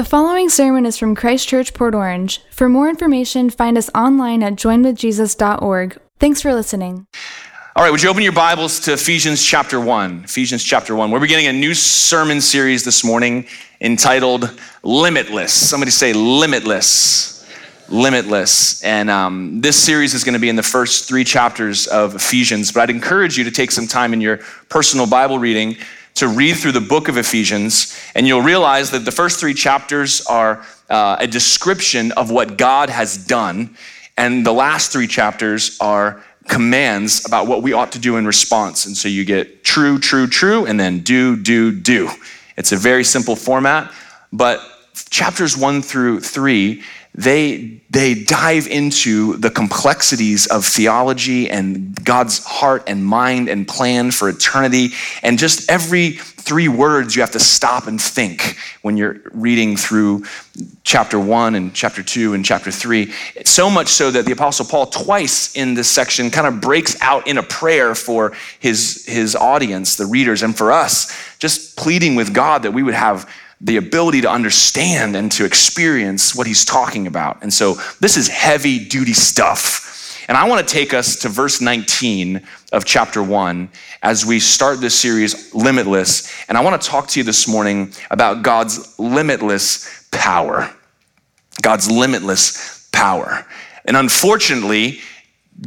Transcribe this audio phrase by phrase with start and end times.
[0.00, 2.40] The following sermon is from Christ Church, Port Orange.
[2.50, 6.00] For more information, find us online at joinwithjesus.org.
[6.18, 7.06] Thanks for listening.
[7.76, 10.24] All right, would you open your Bibles to Ephesians chapter 1?
[10.24, 11.10] Ephesians chapter 1.
[11.10, 13.46] We're beginning a new sermon series this morning
[13.82, 15.52] entitled Limitless.
[15.52, 17.46] Somebody say Limitless.
[17.90, 18.82] Limitless.
[18.82, 22.72] And um, this series is going to be in the first three chapters of Ephesians,
[22.72, 24.38] but I'd encourage you to take some time in your
[24.70, 25.76] personal Bible reading
[26.14, 30.24] to read through the book of Ephesians, and you'll realize that the first three chapters
[30.26, 33.76] are uh, a description of what God has done,
[34.16, 38.86] and the last three chapters are commands about what we ought to do in response.
[38.86, 42.10] And so you get true, true, true, and then do, do, do.
[42.56, 43.92] It's a very simple format,
[44.32, 44.60] but
[45.10, 46.82] chapters one through three
[47.12, 54.12] they, they dive into the complexities of theology and God's heart and mind and plan
[54.12, 54.90] for eternity.
[55.22, 60.24] And just every three words you have to stop and think when you're reading through
[60.84, 63.12] chapter one and chapter two and chapter three.
[63.44, 67.26] So much so that the Apostle Paul, twice in this section, kind of breaks out
[67.26, 72.32] in a prayer for his, his audience, the readers, and for us, just pleading with
[72.32, 73.28] God that we would have
[73.60, 77.42] the ability to understand and to experience what he's talking about.
[77.42, 79.86] And so this is heavy duty stuff.
[80.28, 83.68] And I want to take us to verse 19 of chapter 1
[84.02, 86.32] as we start this series, Limitless.
[86.48, 90.72] And I want to talk to you this morning about God's limitless power.
[91.60, 93.44] God's limitless power.
[93.84, 95.00] And unfortunately,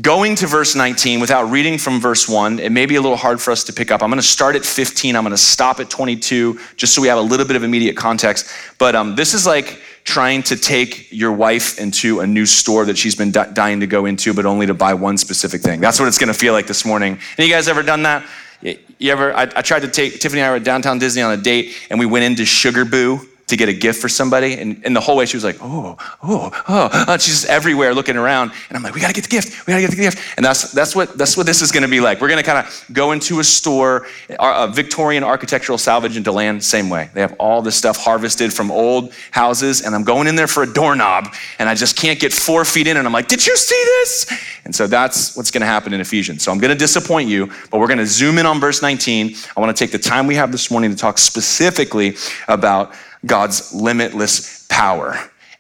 [0.02, 3.40] going to verse 19 without reading from verse 1, it may be a little hard
[3.40, 4.02] for us to pick up.
[4.02, 5.16] I'm going to start at 15.
[5.16, 7.96] I'm going to stop at 22, just so we have a little bit of immediate
[7.96, 8.48] context.
[8.80, 12.98] But um, this is like trying to take your wife into a new store that
[12.98, 15.80] she's been dying to go into, but only to buy one specific thing.
[15.80, 17.20] That's what it's going to feel like this morning.
[17.38, 18.26] Any you guys ever done that?
[18.62, 19.34] You ever?
[19.34, 21.76] I, I tried to take Tiffany and I were at downtown Disney on a date,
[21.90, 24.54] and we went into Sugarboo to get a gift for somebody.
[24.54, 27.18] And, and the whole way she was like, oh, oh, oh, oh.
[27.18, 28.52] She's just everywhere looking around.
[28.70, 29.68] And I'm like, we gotta get the gift.
[29.68, 30.38] We gotta get the gift.
[30.38, 32.22] And that's, that's, what, that's what this is gonna be like.
[32.22, 34.08] We're gonna kind of go into a store,
[34.40, 37.10] a Victorian architectural salvage in DeLand, same way.
[37.14, 39.82] They have all this stuff harvested from old houses.
[39.82, 41.34] And I'm going in there for a doorknob.
[41.60, 42.98] And I just can't get four feet in.
[42.98, 44.32] And I'm like, did you see this?
[44.66, 46.44] And so that's what's gonna happen in Ephesians.
[46.44, 49.36] So I'm gonna disappoint you, but we're gonna zoom in on verse 19.
[49.56, 52.16] I wanna take the time we have this morning to talk specifically
[52.48, 52.94] about
[53.26, 55.18] God's limitless power.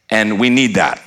[0.09, 1.01] And we need that.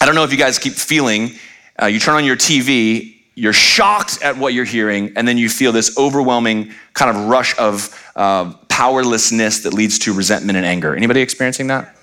[0.00, 1.32] I don't know if you guys keep feeling,
[1.80, 5.48] uh, you turn on your TV, you're shocked at what you're hearing, and then you
[5.48, 10.94] feel this overwhelming kind of rush of uh, powerlessness that leads to resentment and anger.
[10.94, 11.96] Anybody experiencing that?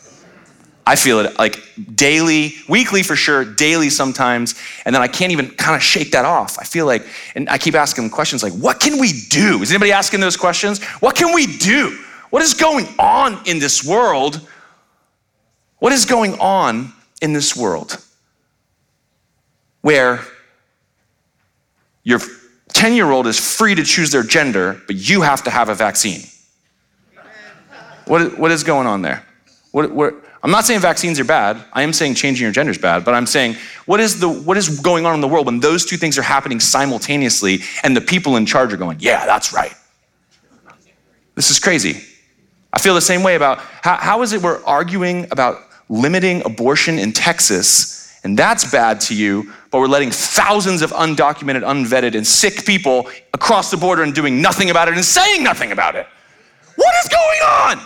[0.88, 1.62] I feel it like
[1.96, 4.56] daily, weekly for sure, daily sometimes,
[4.86, 6.58] and then I can't even kind of shake that off.
[6.60, 7.06] I feel like,
[7.36, 9.62] and I keep asking questions like, what can we do?
[9.62, 10.82] Is anybody asking those questions?
[11.02, 12.00] What can we do?
[12.30, 14.48] What is going on in this world?
[15.80, 18.04] What is going on in this world
[19.82, 20.22] where
[22.04, 22.20] your
[22.74, 25.76] 10 year old is free to choose their gender, but you have to have a
[25.76, 26.22] vaccine?
[28.06, 29.26] What, what is going on there?
[29.72, 31.64] What, what, I'm not saying vaccines are bad.
[31.74, 34.58] I am saying changing your gender is bad, but I'm saying what is, the, what
[34.58, 38.02] is going on in the world when those two things are happening simultaneously and the
[38.02, 39.74] people in charge are going, yeah, that's right.
[41.36, 42.04] This is crazy.
[42.78, 47.00] I feel the same way about how, how is it we're arguing about limiting abortion
[47.00, 52.28] in Texas, and that's bad to you, but we're letting thousands of undocumented, unvetted, and
[52.28, 56.06] sick people across the border and doing nothing about it and saying nothing about it.
[56.76, 57.82] What is going on?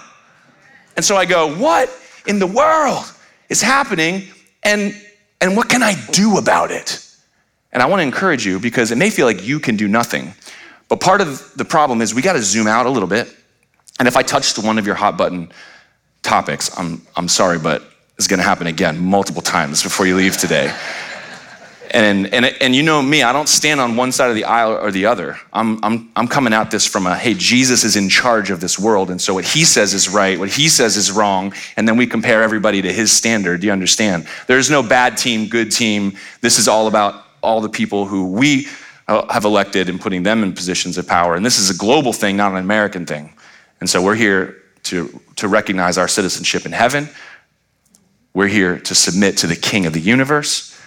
[0.98, 1.90] And so I go, what
[2.28, 3.06] in the world
[3.48, 4.28] is happening?
[4.62, 4.94] And,
[5.40, 7.02] and what can I do about it?
[7.72, 10.34] And I want to encourage you because it may feel like you can do nothing.
[10.90, 13.34] But part of the problem is we got to zoom out a little bit
[14.02, 15.52] and if I touched one of your hot button
[16.24, 17.84] topics, I'm, I'm sorry, but
[18.18, 20.76] it's going to happen again multiple times before you leave today.
[21.92, 24.72] And, and, and you know me, I don't stand on one side of the aisle
[24.72, 25.38] or the other.
[25.54, 28.80] I'm, I'm, I'm coming at this from a, hey, Jesus is in charge of this
[28.80, 29.12] world.
[29.12, 31.54] And so what he says is right, what he says is wrong.
[31.78, 33.62] And then we compare everybody to his standard.
[33.62, 34.26] Do you understand?
[34.48, 36.18] There's no bad team, good team.
[36.42, 38.66] This is all about all the people who we
[39.08, 41.36] uh, have elected and putting them in positions of power.
[41.36, 43.36] And this is a global thing, not an American thing.
[43.82, 47.10] And so we're here to, to recognize our citizenship in heaven.
[48.34, 50.80] We're here to submit to the King of the universe.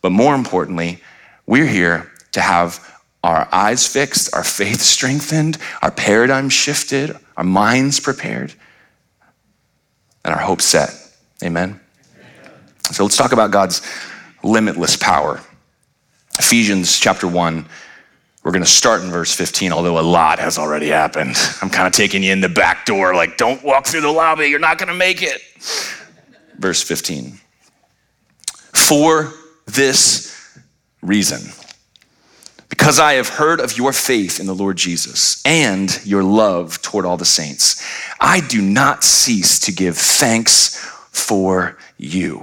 [0.00, 1.02] But more importantly,
[1.46, 2.86] we're here to have
[3.22, 8.54] our eyes fixed, our faith strengthened, our paradigm shifted, our minds prepared,
[10.24, 10.90] and our hope set.
[11.42, 11.80] Amen?
[12.92, 13.82] So let's talk about God's
[14.42, 15.40] limitless power.
[16.38, 17.66] Ephesians chapter 1
[18.42, 21.36] We're going to start in verse 15, although a lot has already happened.
[21.60, 24.46] I'm kind of taking you in the back door, like, don't walk through the lobby,
[24.46, 25.42] you're not going to make it.
[26.58, 27.38] Verse 15.
[28.72, 29.32] For
[29.66, 30.58] this
[31.02, 31.52] reason,
[32.70, 37.04] because I have heard of your faith in the Lord Jesus and your love toward
[37.04, 37.86] all the saints,
[38.20, 40.78] I do not cease to give thanks
[41.10, 42.42] for you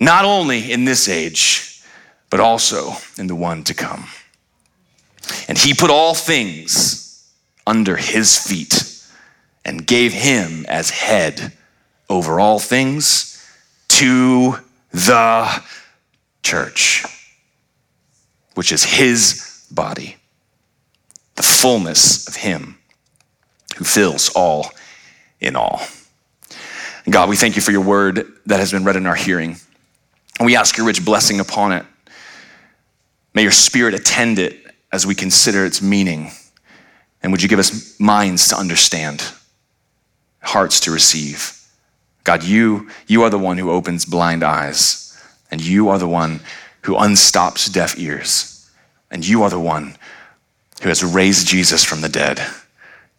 [0.00, 1.82] not only in this age,
[2.30, 4.06] but also in the one to come.
[5.48, 7.30] And he put all things
[7.66, 8.84] under his feet
[9.64, 11.52] and gave him as head
[12.08, 13.46] over all things
[13.88, 14.56] to
[14.92, 15.62] the
[16.42, 17.04] church,
[18.54, 20.16] which is his body,
[21.34, 22.78] the fullness of him
[23.76, 24.70] who fills all
[25.40, 25.82] in all.
[27.10, 29.56] God, we thank you for your word that has been read in our hearing.
[30.38, 31.84] And we ask your rich blessing upon it.
[33.34, 36.30] May your spirit attend it as we consider its meaning.
[37.22, 39.24] And would you give us minds to understand,
[40.40, 41.54] hearts to receive?
[42.24, 45.18] God, you, you are the one who opens blind eyes,
[45.50, 46.40] and you are the one
[46.82, 48.70] who unstops deaf ears,
[49.10, 49.96] and you are the one
[50.82, 52.40] who has raised Jesus from the dead,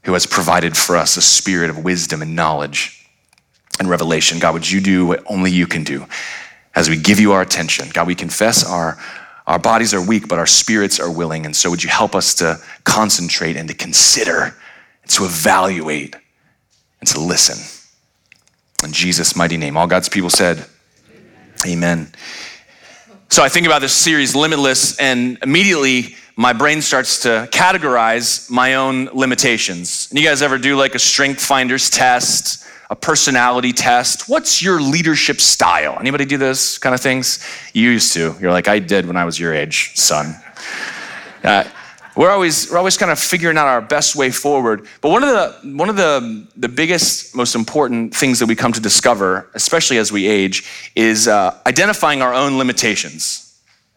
[0.03, 3.05] who has provided for us a spirit of wisdom and knowledge
[3.79, 4.39] and revelation.
[4.39, 6.05] God, would you do what only you can do?
[6.75, 7.89] As we give you our attention.
[7.93, 8.97] God, we confess our,
[9.47, 11.45] our bodies are weak, but our spirits are willing.
[11.45, 14.55] And so would you help us to concentrate and to consider
[15.03, 16.15] and to evaluate
[16.99, 17.57] and to listen.
[18.83, 19.75] In Jesus' mighty name.
[19.75, 20.65] All God's people said,
[21.65, 21.67] Amen.
[21.67, 22.11] Amen.
[23.29, 28.75] So I think about this series, Limitless, and immediately my brain starts to categorize my
[28.75, 30.07] own limitations.
[30.09, 32.65] And you guys ever do like a strength finders test?
[32.89, 34.27] A personality test.
[34.27, 35.97] What's your leadership style?
[35.99, 37.45] Anybody do those kind of things?
[37.73, 38.35] You used to.
[38.41, 40.35] You're like, I did when I was your age, son.
[41.43, 41.65] Uh,
[42.15, 44.87] we're always we're always kind of figuring out our best way forward.
[44.99, 48.73] But one of the one of the the biggest, most important things that we come
[48.73, 53.45] to discover, especially as we age, is uh, identifying our own limitations.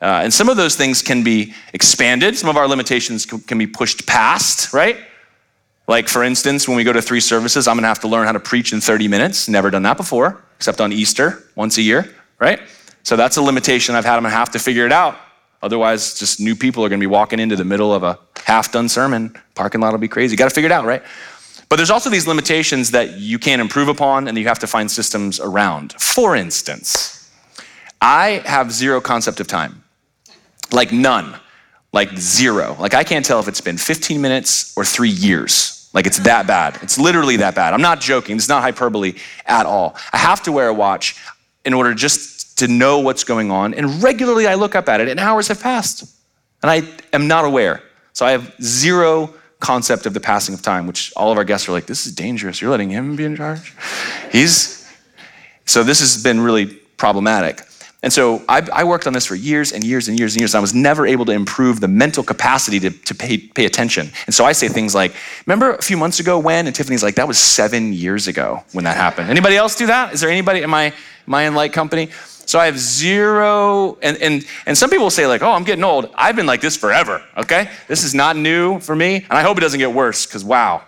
[0.01, 2.37] Uh, and some of those things can be expanded.
[2.37, 4.99] Some of our limitations can, can be pushed past, right?
[5.89, 8.33] Like, for instance, when we go to three services, I'm gonna have to learn how
[8.33, 9.49] to preach in 30 minutes.
[9.49, 12.61] Never done that before, except on Easter, once a year, right?
[13.03, 14.17] So that's a limitation I've had.
[14.17, 15.17] I'm gonna have to figure it out.
[15.61, 18.89] Otherwise, just new people are gonna be walking into the middle of a half done
[18.89, 19.37] sermon.
[19.55, 20.37] Parking lot will be crazy.
[20.37, 21.03] Gotta figure it out, right?
[21.69, 24.91] But there's also these limitations that you can't improve upon and you have to find
[24.91, 25.95] systems around.
[25.95, 27.31] For instance,
[28.01, 29.83] I have zero concept of time,
[30.71, 31.35] like none
[31.93, 32.77] like zero.
[32.79, 35.91] Like I can't tell if it's been 15 minutes or three years.
[35.93, 36.79] Like it's that bad.
[36.83, 37.75] It's literally that bad.
[37.75, 38.37] I'm not joking.
[38.37, 39.15] It's not hyperbole
[39.47, 39.97] at all.
[40.13, 41.17] I have to wear a watch
[41.65, 43.75] in order just to know what's going on.
[43.75, 46.05] And regularly I look up at it and hours have passed.
[46.63, 46.83] And I
[47.13, 47.83] am not aware.
[48.15, 51.69] So I have zero concept of the passing of time, which all of our guests
[51.69, 52.61] are like, this is dangerous.
[52.61, 53.75] You're letting him be in charge?
[54.31, 54.89] He's,
[55.67, 57.63] so this has been really problematic.
[58.03, 60.55] And so I, I, worked on this for years and years and years and years.
[60.55, 64.11] And I was never able to improve the mental capacity to, to pay, pay attention.
[64.27, 65.15] And so I say things like,
[65.47, 66.67] remember a few months ago when?
[66.67, 69.31] And Tiffany's like, that was seven years ago when that happened.
[69.31, 70.13] Anybody else do that?
[70.13, 70.93] Is there anybody, am I,
[71.29, 72.11] am I in light company?
[72.45, 76.11] So I have zero, and, and, and some people say like, oh, I'm getting old.
[76.17, 77.71] I've been like this forever, okay?
[77.87, 80.83] This is not new for me, and I hope it doesn't get worse, because wow.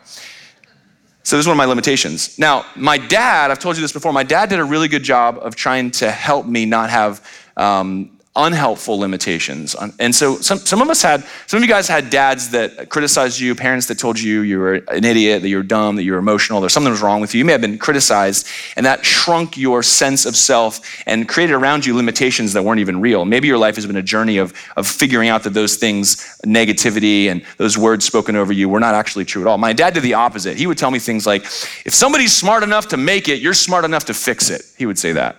[1.25, 2.39] So this is one of my limitations.
[2.39, 5.39] Now, my dad, I've told you this before, my dad did a really good job
[5.39, 7.27] of trying to help me not have
[7.57, 9.77] um, unhelpful limitations.
[10.01, 13.39] And so some, some of us had, some of you guys had dads that criticized
[13.39, 16.11] you, parents that told you you were an idiot, that you were dumb, that you
[16.13, 17.39] were emotional, that something was wrong with you.
[17.39, 21.87] You may have been criticized, and that shrunk your sense of self and created around
[21.87, 23.25] you limitations that weren't even real.
[23.25, 27.27] Maybe your life has been a journey of, of figuring out that those things, negativity
[27.27, 29.59] and those words spoken over you, were not actually true at all.
[29.59, 30.57] My dad did the opposite.
[30.57, 31.45] He would tell me things like,
[31.85, 34.63] if somebody's smart enough to make it, you're smart enough to fix it.
[34.77, 35.37] He would say that.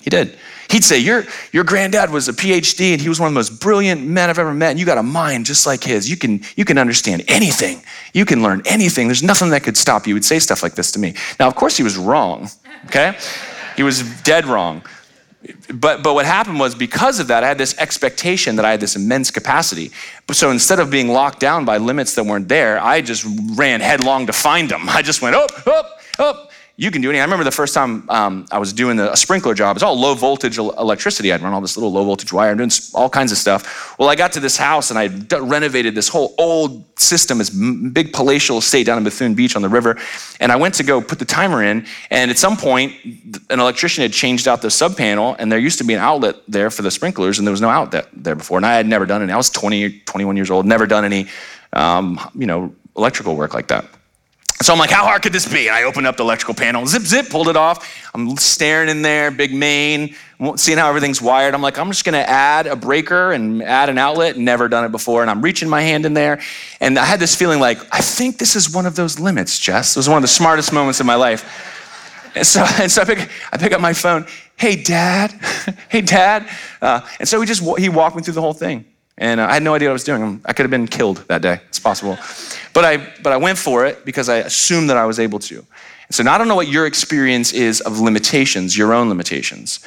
[0.00, 0.38] He did.
[0.70, 3.60] He'd say, your, your granddad was a PhD and he was one of the most
[3.60, 6.10] brilliant men I've ever met, and you got a mind just like his.
[6.10, 7.82] You can, you can understand anything.
[8.12, 9.08] You can learn anything.
[9.08, 10.10] There's nothing that could stop you.
[10.10, 11.14] He would say stuff like this to me.
[11.40, 12.50] Now, of course, he was wrong,
[12.86, 13.16] okay?
[13.76, 14.82] He was dead wrong.
[15.72, 18.80] But, but what happened was because of that, I had this expectation that I had
[18.80, 19.92] this immense capacity.
[20.32, 24.26] So instead of being locked down by limits that weren't there, I just ran headlong
[24.26, 24.82] to find them.
[24.88, 26.47] I just went, up, up, up
[26.80, 27.22] you can do anything.
[27.22, 29.76] I remember the first time um, I was doing a sprinkler job.
[29.76, 31.32] It's all low voltage electricity.
[31.32, 32.52] I'd run all this little low voltage wire.
[32.52, 33.98] I'm doing all kinds of stuff.
[33.98, 35.08] Well, I got to this house and I
[35.40, 39.68] renovated this whole old system, this big palatial estate down in Bethune Beach on the
[39.68, 39.98] river.
[40.38, 41.84] And I went to go put the timer in.
[42.12, 42.94] And at some point,
[43.50, 46.36] an electrician had changed out the sub panel, and there used to be an outlet
[46.46, 48.56] there for the sprinklers, and there was no outlet there before.
[48.56, 49.30] And I had never done it.
[49.30, 51.26] I was 20, 21 years old, never done any,
[51.72, 53.84] um, you know, electrical work like that.
[54.60, 55.68] So I'm like, how hard could this be?
[55.68, 57.88] And I opened up the electrical panel, zip, zip, pulled it off.
[58.12, 60.16] I'm staring in there, big main,
[60.56, 61.54] seeing how everything's wired.
[61.54, 64.36] I'm like, I'm just gonna add a breaker and add an outlet.
[64.36, 65.22] Never done it before.
[65.22, 66.40] And I'm reaching my hand in there.
[66.80, 69.96] And I had this feeling like, I think this is one of those limits, Jess.
[69.96, 72.34] It was one of the smartest moments of my life.
[72.34, 74.26] And so, and so I, pick, I pick up my phone.
[74.56, 75.32] Hey, Dad.
[75.88, 76.48] hey, Dad.
[76.82, 78.84] Uh, and so he just, he walked me through the whole thing.
[79.18, 80.40] And uh, I had no idea what I was doing.
[80.44, 81.60] I could have been killed that day.
[81.68, 82.16] It's possible.
[82.72, 85.66] But I, but I went for it because I assumed that I was able to.
[86.10, 89.80] So now I don't know what your experience is of limitations, your own limitations.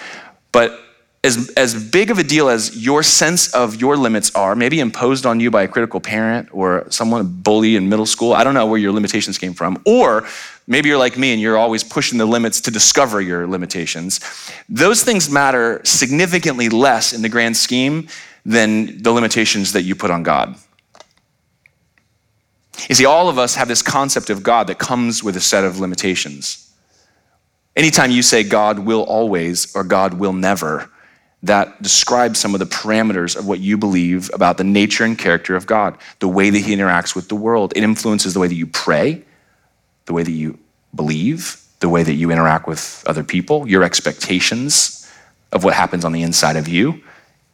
[0.51, 0.79] But
[1.23, 5.25] as, as big of a deal as your sense of your limits are, maybe imposed
[5.25, 8.53] on you by a critical parent or someone a bully in middle school, I don't
[8.53, 9.81] know where your limitations came from.
[9.85, 10.27] Or
[10.67, 14.19] maybe you're like me and you're always pushing the limits to discover your limitations.
[14.67, 18.07] Those things matter significantly less in the grand scheme
[18.45, 20.55] than the limitations that you put on God.
[22.89, 25.63] You see, all of us have this concept of God that comes with a set
[25.63, 26.71] of limitations.
[27.75, 30.89] Anytime you say God will always or God will never,
[31.43, 35.55] that describes some of the parameters of what you believe about the nature and character
[35.55, 37.73] of God, the way that He interacts with the world.
[37.75, 39.23] It influences the way that you pray,
[40.05, 40.59] the way that you
[40.93, 45.09] believe, the way that you interact with other people, your expectations
[45.51, 47.01] of what happens on the inside of you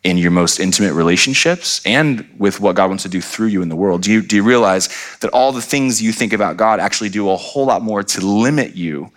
[0.08, 3.68] in your most intimate relationships and with what God wants to do through you in
[3.68, 4.02] the world?
[4.02, 4.88] Do you, do you realize
[5.20, 8.26] that all the things you think about God actually do a whole lot more to
[8.26, 9.12] limit you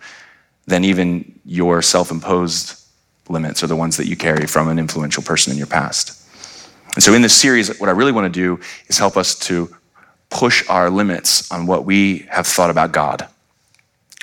[0.67, 2.77] than even your self imposed
[3.29, 6.17] limits or the ones that you carry from an influential person in your past?
[6.95, 9.73] And so, in this series, what I really want to do is help us to
[10.29, 13.25] push our limits on what we have thought about God.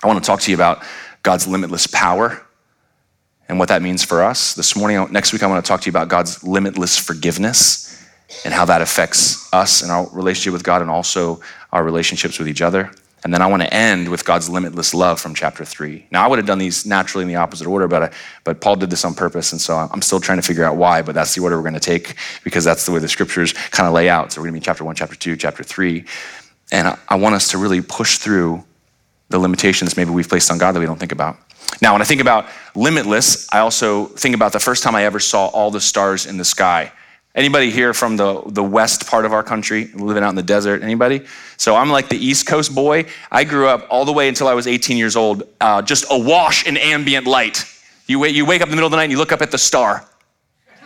[0.02, 0.82] I want to talk to you about
[1.22, 2.44] God's limitless power
[3.48, 4.54] and what that means for us.
[4.54, 7.84] This morning, next week, I want to talk to you about God's limitless forgiveness
[8.44, 11.40] and how that affects us and our relationship with God and also
[11.72, 12.90] our relationships with each other.
[13.24, 16.06] And then I want to end with God's limitless love from chapter three.
[16.12, 18.10] Now, I would have done these naturally in the opposite order, but, I,
[18.44, 19.50] but Paul did this on purpose.
[19.50, 21.74] And so I'm still trying to figure out why, but that's the order we're going
[21.74, 22.14] to take
[22.44, 24.32] because that's the way the scriptures kind of lay out.
[24.32, 26.04] So we're going to be chapter one, chapter two, chapter three.
[26.70, 28.64] And I, I want us to really push through
[29.30, 31.38] the limitations maybe we've placed on God that we don't think about.
[31.80, 35.20] Now, when I think about limitless, I also think about the first time I ever
[35.20, 36.92] saw all the stars in the sky.
[37.34, 40.82] Anybody here from the, the west part of our country, living out in the desert?
[40.82, 41.25] Anybody?
[41.56, 43.06] So I'm like the East Coast boy.
[43.30, 46.66] I grew up all the way until I was 18 years old, uh, just awash
[46.66, 47.64] in ambient light.
[48.06, 49.42] You wake, you wake up in the middle of the night and you look up
[49.42, 50.04] at the star,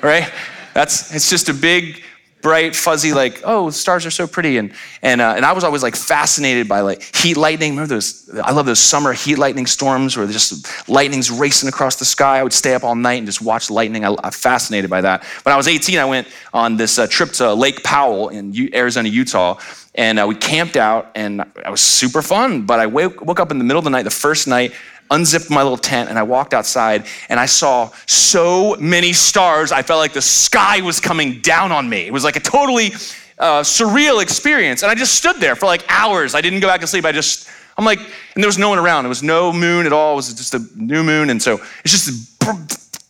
[0.03, 0.31] right?
[0.75, 2.03] That's it's just a big
[2.43, 4.59] bright, fuzzy, like, oh, stars are so pretty.
[4.59, 7.71] And, and, uh, and I was always like fascinated by like heat lightning.
[7.71, 12.05] Remember those, I love those summer heat lightning storms where just lightning's racing across the
[12.05, 12.41] sky.
[12.41, 14.05] I would stay up all night and just watch lightning.
[14.05, 15.25] I, am fascinated by that.
[15.45, 18.71] When I was 18, I went on this uh, trip to Lake Powell in U-
[18.75, 19.59] Arizona, Utah.
[19.95, 22.67] And uh, we camped out and it was super fun.
[22.67, 24.73] But I woke, woke up in the middle of the night, the first night,
[25.13, 29.71] unzipped my little tent and I walked outside and I saw so many stars.
[29.71, 32.07] I felt like the sky was coming down on me.
[32.07, 32.93] It was like a totally
[33.39, 34.83] uh, surreal experience.
[34.83, 36.35] And I just stood there for like hours.
[36.35, 37.05] I didn't go back to sleep.
[37.05, 39.05] I just, I'm like, and there was no one around.
[39.05, 40.15] There was no moon at all.
[40.15, 41.31] It was just a new moon.
[41.31, 42.43] And so it's just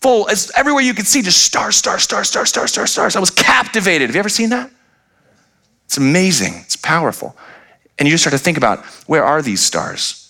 [0.00, 3.16] full, it's everywhere you could see, just stars, stars, stars, stars, stars, stars, stars.
[3.16, 4.09] I was captivated.
[4.09, 4.71] Have you ever seen that?
[5.87, 6.54] It's amazing.
[6.64, 7.37] It's powerful.
[7.99, 10.22] And you just start to think about where are these stars?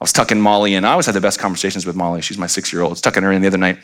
[0.00, 0.84] I was tucking Molly in.
[0.84, 2.22] I always had the best conversations with Molly.
[2.22, 2.90] She's my six year old.
[2.90, 3.78] I was tucking her in the other night.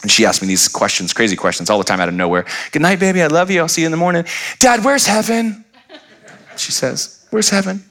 [0.00, 2.46] And she asked me these questions, crazy questions, all the time out of nowhere.
[2.72, 3.22] Good night, baby.
[3.22, 3.60] I love you.
[3.60, 4.24] I'll see you in the morning.
[4.58, 5.64] Dad, where's heaven?
[6.56, 7.84] She says, Where's heaven?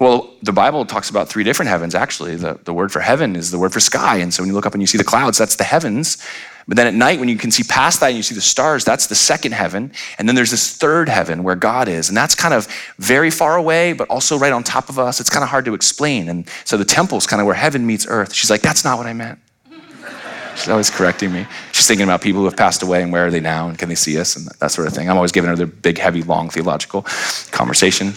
[0.00, 2.36] Well, the Bible talks about three different heavens, actually.
[2.36, 4.16] The, the word for heaven is the word for sky.
[4.16, 6.24] And so when you look up and you see the clouds, that's the heavens.
[6.66, 8.84] But then at night, when you can see past that and you see the stars,
[8.84, 9.92] that's the second heaven.
[10.18, 12.08] And then there's this third heaven where God is.
[12.08, 12.66] And that's kind of
[12.98, 15.20] very far away, but also right on top of us.
[15.20, 16.28] It's kind of hard to explain.
[16.28, 18.32] And so the temple is kind of where heaven meets earth.
[18.32, 19.38] She's like, That's not what I meant.
[20.56, 21.46] She's always correcting me.
[21.72, 23.90] She's thinking about people who have passed away and where are they now and can
[23.90, 25.10] they see us and that sort of thing.
[25.10, 27.02] I'm always giving her the big, heavy, long theological
[27.50, 28.14] conversation.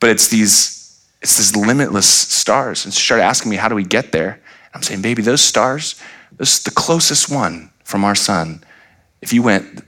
[0.00, 2.84] But it's these, it's these limitless stars.
[2.84, 4.40] And she started asking me, how do we get there?
[4.74, 6.00] I'm saying, baby, those stars,
[6.40, 8.64] this is the closest one from our sun.
[9.20, 9.84] If you went,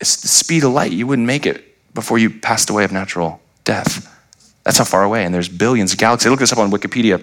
[0.00, 3.40] it's the speed of light, you wouldn't make it before you passed away of natural
[3.64, 4.06] death.
[4.62, 5.24] That's how far away.
[5.24, 6.30] And there's billions of galaxies.
[6.30, 7.20] Look this up on Wikipedia,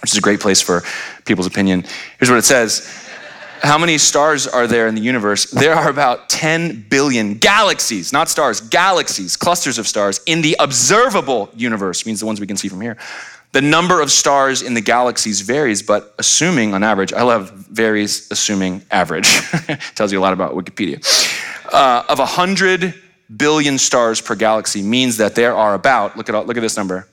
[0.00, 0.82] which is a great place for
[1.26, 1.84] people's opinion.
[2.18, 2.88] Here's what it says
[3.62, 5.50] how many stars are there in the universe?
[5.50, 11.50] There are about 10 billion galaxies, not stars, galaxies, clusters of stars in the observable
[11.54, 12.96] universe, means the ones we can see from here.
[13.52, 18.28] The number of stars in the galaxies varies, but assuming on average, I love varies
[18.30, 19.28] assuming average.
[19.96, 21.04] Tells you a lot about Wikipedia.
[21.72, 22.94] Uh, of 100
[23.36, 27.08] billion stars per galaxy means that there are about, look at, look at this number,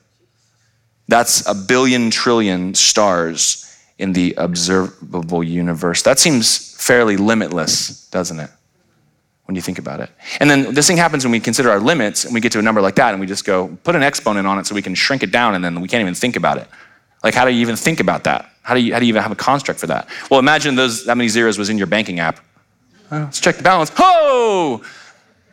[1.08, 3.63] that's a billion trillion stars
[3.98, 6.03] in the observable universe.
[6.03, 8.50] That seems fairly limitless, doesn't it?
[9.48, 10.10] When you think about it.
[10.42, 12.62] And then this thing happens when we consider our limits and we get to a
[12.62, 14.94] number like that and we just go, put an exponent on it so we can
[14.94, 16.68] shrink it down and then we can't even think about it.
[17.24, 18.51] Like, how do you even think about that?
[18.63, 20.10] How do you, how do you even have a construct for that?
[20.30, 22.42] Well, imagine those, that many zeros was in your banking app.
[23.10, 23.89] let's check the balance.
[23.98, 24.84] Oh!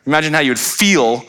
[0.06, 1.24] Imagine how you would feel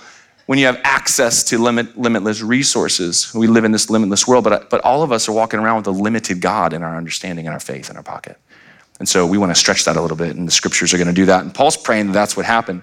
[0.47, 3.31] when you have access to limit, limitless resources.
[3.33, 5.87] We live in this limitless world, but, but all of us are walking around with
[5.87, 8.39] a limited God in our understanding and our faith in our pocket.
[8.99, 11.07] And so we want to stretch that a little bit, and the scriptures are going
[11.07, 11.43] to do that.
[11.43, 12.81] And Paul's praying that that's what happened.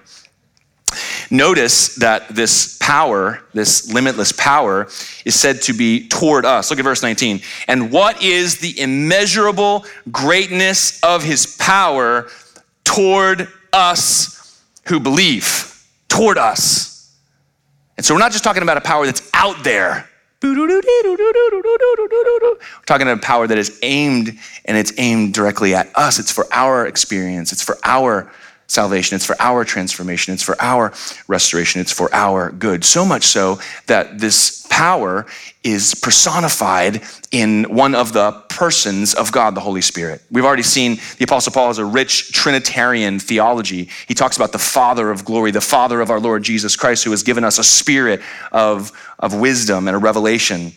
[1.31, 4.87] Notice that this power, this limitless power,
[5.25, 6.69] is said to be toward us.
[6.69, 7.41] Look at verse 19.
[7.67, 12.29] And what is the immeasurable greatness of his power
[12.83, 15.83] toward us who believe?
[16.09, 17.11] Toward us.
[17.97, 20.09] And so we're not just talking about a power that's out there.
[20.43, 20.55] We're
[22.85, 26.19] talking about power that is aimed and it's aimed directly at us.
[26.19, 28.31] It's for our experience, it's for our
[28.67, 30.93] salvation, it's for our transformation, it's for our
[31.27, 32.83] restoration, it's for our good.
[32.83, 35.25] So much so that this power
[35.63, 40.21] is personified in one of the persons of God, the Holy Spirit.
[40.31, 43.89] We've already seen the Apostle Paul has a rich Trinitarian theology.
[44.07, 47.11] He talks about the Father of glory, the Father of our Lord Jesus Christ, who
[47.11, 48.21] has given us a spirit
[48.51, 50.73] of, of wisdom and a revelation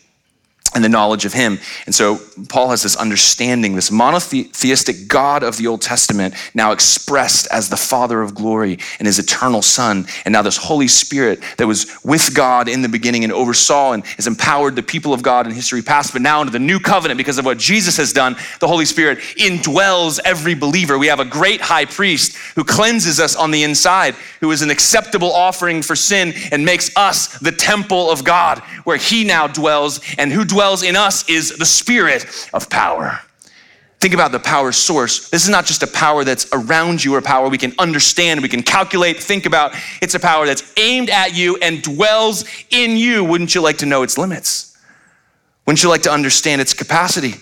[0.77, 1.59] and the knowledge of him.
[1.87, 7.49] And so Paul has this understanding, this monotheistic God of the Old Testament, now expressed
[7.51, 10.07] as the Father of glory and his eternal Son.
[10.27, 14.05] And now this Holy Spirit that was with God in the beginning and oversaw and
[14.07, 17.17] has empowered the people of God in history past, but now into the new covenant
[17.17, 20.99] because of what Jesus has done, the Holy Spirit indwells every believer.
[20.99, 24.69] We have a great high priest who cleanses us on the inside, who is an
[24.71, 30.01] acceptable offering for sin and makes us the temple of God, where he now dwells
[30.19, 33.21] and who dwells dwells in us is the spirit of power.
[34.01, 35.31] Think about the power source.
[35.31, 38.43] This is not just a power that's around you or a power we can understand,
[38.43, 39.77] we can calculate, think about.
[40.03, 43.23] It's a power that's aimed at you and dwells in you.
[43.23, 44.77] Wouldn't you like to know its limits?
[45.67, 47.35] Wouldn't you like to understand its capacity?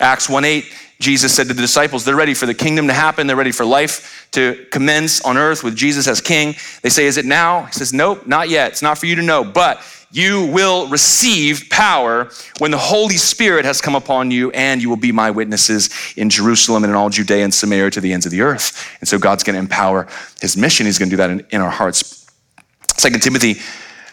[0.00, 0.64] Acts 1 8,
[0.98, 3.28] Jesus said to the disciples, they're ready for the kingdom to happen.
[3.28, 6.56] They're ready for life to commence on earth with Jesus as king.
[6.82, 7.66] They say, Is it now?
[7.66, 8.72] He says, Nope, not yet.
[8.72, 9.44] It's not for you to know.
[9.44, 9.82] But
[10.12, 14.96] you will receive power when the Holy Spirit has come upon you, and you will
[14.96, 18.32] be my witnesses in Jerusalem and in all Judea and Samaria to the ends of
[18.32, 18.96] the earth.
[19.00, 20.08] And so God's going to empower
[20.40, 20.86] his mission.
[20.86, 22.26] He's going to do that in, in our hearts.
[22.96, 23.60] Second Timothy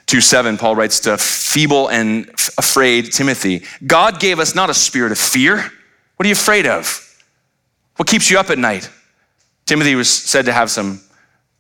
[0.06, 4.74] 2 7, Paul writes to feeble and f- afraid Timothy God gave us not a
[4.74, 5.58] spirit of fear.
[5.58, 7.04] What are you afraid of?
[7.98, 8.90] What keeps you up at night?
[9.66, 11.02] Timothy was said to have some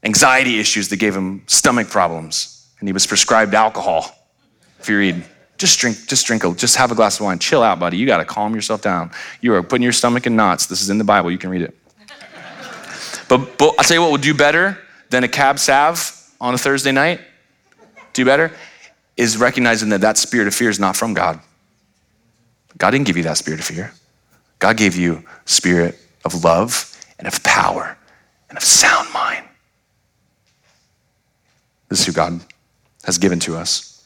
[0.03, 4.16] anxiety issues that gave him stomach problems, and he was prescribed alcohol.
[4.87, 5.21] If you read,
[5.57, 7.39] just drink, just drink, a, just have a glass of wine.
[7.39, 7.97] Chill out, buddy.
[7.97, 9.11] You got to calm yourself down.
[9.41, 10.67] You are putting your stomach in knots.
[10.67, 11.29] This is in the Bible.
[11.29, 11.77] You can read it.
[13.27, 16.57] But, but I'll tell you what will do better than a cab sauv on a
[16.57, 17.19] Thursday night.
[18.13, 18.49] Do better
[19.17, 21.41] is recognizing that that spirit of fear is not from God.
[22.77, 23.91] God didn't give you that spirit of fear.
[24.59, 27.97] God gave you spirit of love and of power
[28.47, 29.43] and of sound mind.
[31.89, 32.39] This is who God
[33.03, 33.96] has given to us.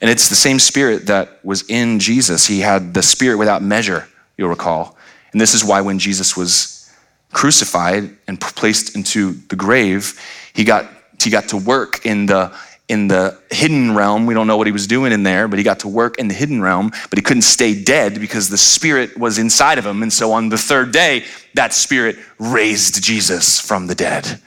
[0.00, 2.46] And it's the same spirit that was in Jesus.
[2.46, 4.06] He had the spirit without measure,
[4.36, 4.96] you'll recall.
[5.32, 6.90] And this is why when Jesus was
[7.32, 10.20] crucified and placed into the grave,
[10.54, 10.86] he got,
[11.22, 12.54] he got to work in the,
[12.88, 14.26] in the hidden realm.
[14.26, 16.28] We don't know what he was doing in there, but he got to work in
[16.28, 20.02] the hidden realm, but he couldn't stay dead because the spirit was inside of him.
[20.02, 24.40] And so on the third day, that spirit raised Jesus from the dead.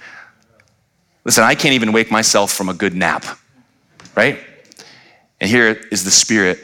[1.25, 3.25] Listen, I can't even wake myself from a good nap,
[4.15, 4.39] right?
[5.41, 6.59] And here is the spirit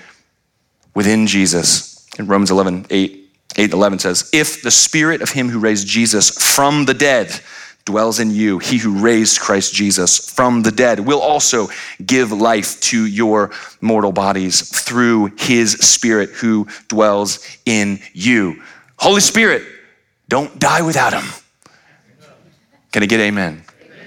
[0.94, 2.08] within Jesus.
[2.18, 6.30] In Romans 11, 8, 8 11 says, If the spirit of him who raised Jesus
[6.30, 7.40] from the dead,
[7.86, 11.70] dwells in you, he who raised Christ Jesus from the dead will also
[12.04, 18.62] give life to your mortal bodies through his spirit who dwells in you.
[18.98, 19.62] Holy Spirit,
[20.28, 21.26] don't die without him.
[22.92, 23.64] Can I get amen?
[23.84, 23.98] amen?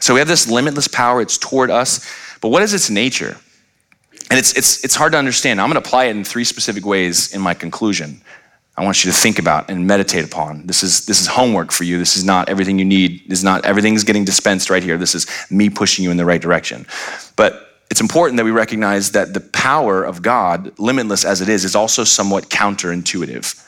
[0.00, 3.36] So we have this limitless power, it's toward us, but what is its nature?
[4.30, 5.60] And it's, it's, it's hard to understand.
[5.60, 8.20] I'm going to apply it in three specific ways in my conclusion.
[8.76, 10.66] I want you to think about and meditate upon.
[10.66, 11.98] This is, this is homework for you.
[11.98, 13.22] This is not everything you need.
[13.28, 14.98] This is not everything's getting dispensed right here.
[14.98, 16.86] This is me pushing you in the right direction.
[17.36, 21.64] But it's important that we recognize that the power of God, limitless as it is,
[21.64, 23.64] is also somewhat counterintuitive.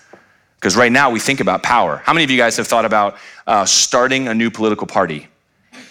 [0.57, 1.99] Because right now we think about power.
[1.99, 3.17] How many of you guys have thought about
[3.47, 5.29] uh, starting a new political party?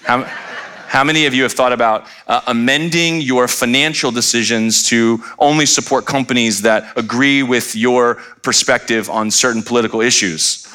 [0.04, 0.23] How,
[0.96, 6.06] how many of you have thought about uh, amending your financial decisions to only support
[6.06, 10.66] companies that agree with your perspective on certain political issues?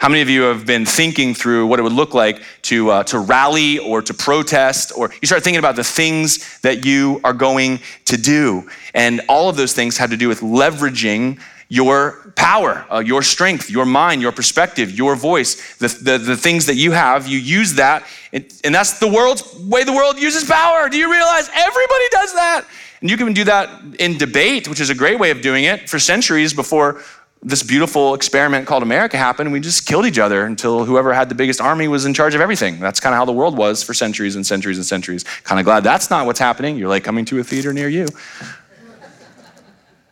[0.00, 3.02] How many of you have been thinking through what it would look like to, uh,
[3.04, 4.90] to rally or to protest?
[4.96, 8.68] Or you start thinking about the things that you are going to do.
[8.94, 13.70] And all of those things have to do with leveraging your power, uh, your strength,
[13.70, 17.74] your mind, your perspective, your voice, the, the, the things that you have, you use
[17.74, 18.06] that.
[18.32, 20.88] And, and that's the world's way the world uses power.
[20.88, 22.64] Do you realize everybody does that?
[23.00, 25.88] And you can do that in debate, which is a great way of doing it
[25.88, 27.02] for centuries before
[27.42, 29.52] this beautiful experiment called America happened.
[29.52, 32.40] We just killed each other until whoever had the biggest army was in charge of
[32.40, 32.80] everything.
[32.80, 35.22] That's kind of how the world was for centuries and centuries and centuries.
[35.44, 36.76] Kind of glad that's not what's happening.
[36.76, 38.08] You're like coming to a theater near you.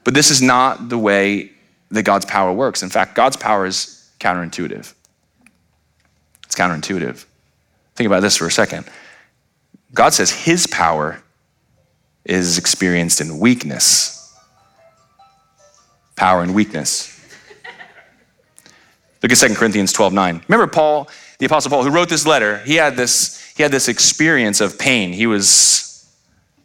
[0.07, 1.51] But this is not the way
[1.91, 2.85] that God's power works.
[2.85, 4.95] In fact, God's power is counterintuitive.
[6.45, 7.25] It's counterintuitive.
[7.97, 8.87] Think about this for a second.
[9.95, 11.21] God says his power
[12.25, 14.33] is experienced in weakness.
[16.15, 17.13] Power and weakness.
[19.25, 20.45] Look at 2 Corinthians 12 9.
[20.47, 21.09] Remember Paul,
[21.41, 24.79] the Apostle Paul, who wrote this letter, he had this, he had this experience of
[24.79, 25.13] pain.
[25.13, 26.09] He was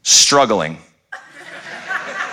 [0.04, 0.78] struggling,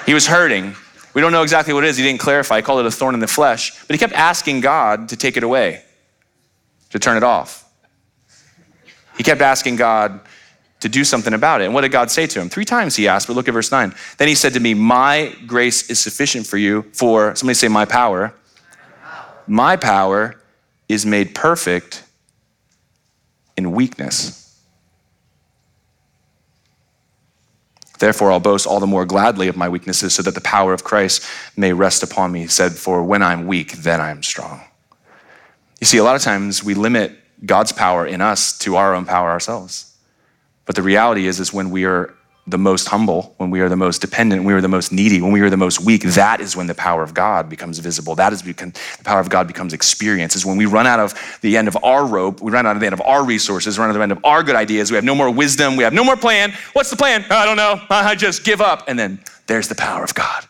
[0.05, 0.77] he was hurting.
[1.19, 1.97] We don't know exactly what it is.
[1.97, 2.59] He didn't clarify.
[2.59, 3.73] He called it a thorn in the flesh.
[3.89, 5.83] But he kept asking God to take it away,
[6.91, 7.69] to turn it off.
[9.17, 10.21] He kept asking God
[10.79, 11.65] to do something about it.
[11.65, 12.49] And what did God say to him?
[12.49, 13.93] Three times he asked, but look at verse 9.
[14.17, 17.85] Then he said to me, My grace is sufficient for you, for, somebody say, my
[17.85, 18.33] power.
[19.49, 20.41] My power
[20.89, 22.05] is made perfect
[23.57, 24.48] in weakness.
[27.99, 30.85] Therefore, I'll boast all the more gladly of my weaknesses so that the power of
[30.85, 31.25] Christ
[31.57, 32.43] may rest upon me.
[32.43, 34.63] He said, For when I'm weak, then I'm strong.
[35.81, 37.13] You see, a lot of times we limit
[37.45, 39.97] God's power in us to our own power ourselves.
[40.65, 42.15] But the reality is, is when we are
[42.49, 45.21] the most humble, when we are the most dependent, when we are the most needy,
[45.21, 48.15] when we are the most weak, that is when the power of God becomes visible.
[48.15, 50.35] That is when the power of God becomes experience.
[50.35, 52.81] Is when we run out of the end of our rope, we run out of
[52.81, 54.91] the end of our resources, run out of the end of our good ideas.
[54.91, 55.77] We have no more wisdom.
[55.77, 56.53] We have no more plan.
[56.73, 57.25] What's the plan?
[57.31, 57.81] I don't know.
[57.91, 58.85] I just give up.
[58.89, 60.47] And then there's the power of God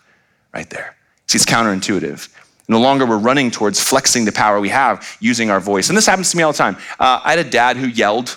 [0.55, 0.97] right there.
[1.27, 2.29] See, it's counterintuitive.
[2.69, 5.89] No longer we're running towards flexing the power we have using our voice.
[5.89, 6.77] And this happens to me all the time.
[7.01, 8.37] Uh, I had a dad who yelled.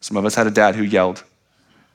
[0.00, 1.22] Some of us had a dad who yelled.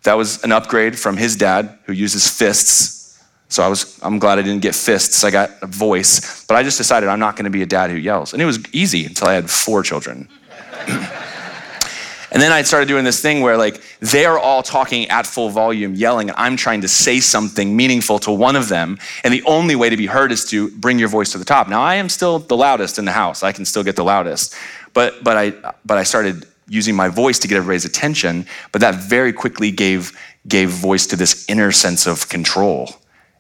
[0.06, 3.20] That was an upgrade from his dad, who uses fists.
[3.50, 5.24] So I was, I'm glad I didn't get fists.
[5.24, 6.46] I got a voice.
[6.46, 8.32] But I just decided I'm not going to be a dad who yells.
[8.32, 10.30] And it was easy until I had four children.
[10.88, 15.96] and then I started doing this thing where, like, they're all talking at full volume,
[15.96, 19.00] yelling, and I'm trying to say something meaningful to one of them.
[19.24, 21.68] And the only way to be heard is to bring your voice to the top.
[21.68, 23.42] Now, I am still the loudest in the house.
[23.42, 24.54] I can still get the loudest.
[24.94, 28.96] But, but, I, but I started using my voice to get everybody's attention, but that
[28.96, 32.90] very quickly gave, gave voice to this inner sense of control.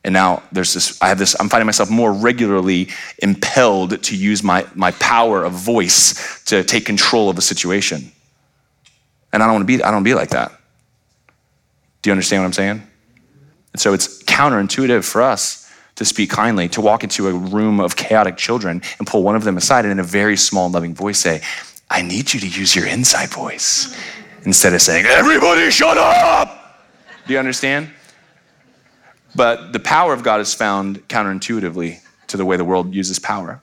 [0.03, 4.43] And now there's this, I have this, I'm finding myself more regularly impelled to use
[4.43, 8.11] my, my power of voice to take control of a situation.
[9.33, 10.51] And I don't want to be, I don't be like that.
[12.03, 12.88] Do you understand what I'm saying?
[13.73, 17.95] And so it's counterintuitive for us to speak kindly, to walk into a room of
[17.95, 21.17] chaotic children and pull one of them aside and in a very small, loving voice
[21.17, 21.41] say,
[21.89, 23.95] I need you to use your inside voice
[24.43, 26.84] instead of saying, Everybody shut up!
[27.28, 27.89] Do you understand?
[29.36, 33.62] But the power of God is found counterintuitively to the way the world uses power.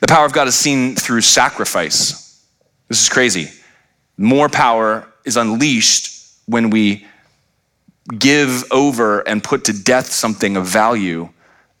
[0.00, 2.42] The power of God is seen through sacrifice.
[2.88, 3.50] This is crazy.
[4.16, 6.10] More power is unleashed
[6.46, 7.06] when we
[8.18, 11.28] give over and put to death something of value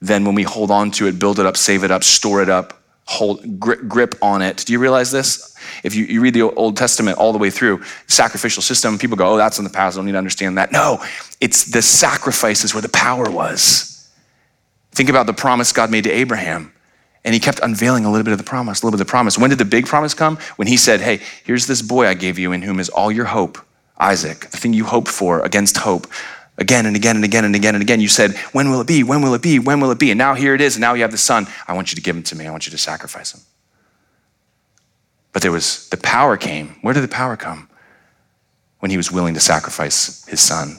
[0.00, 2.48] than when we hold on to it, build it up, save it up, store it
[2.48, 2.79] up,
[3.10, 4.58] hold grip, grip on it.
[4.58, 5.56] Do you realize this?
[5.82, 9.34] If you, you read the Old Testament all the way through, sacrificial system, people go,
[9.34, 10.70] oh, that's in the past, I don't need to understand that.
[10.70, 11.04] No,
[11.40, 14.08] it's the sacrifices where the power was.
[14.92, 16.72] Think about the promise God made to Abraham.
[17.24, 19.10] And he kept unveiling a little bit of the promise, a little bit of the
[19.10, 19.36] promise.
[19.36, 20.36] When did the big promise come?
[20.54, 23.26] When he said, Hey, here's this boy I gave you in whom is all your
[23.26, 23.58] hope,
[23.98, 26.06] Isaac, the thing you hoped for against hope.
[26.60, 29.02] Again and again and again and again and again, you said, When will it be?
[29.02, 29.58] When will it be?
[29.58, 30.10] When will it be?
[30.10, 30.76] And now here it is.
[30.76, 31.46] And now you have the son.
[31.66, 32.46] I want you to give him to me.
[32.46, 33.40] I want you to sacrifice him.
[35.32, 36.76] But there was the power came.
[36.82, 37.68] Where did the power come?
[38.80, 40.76] When he was willing to sacrifice his son.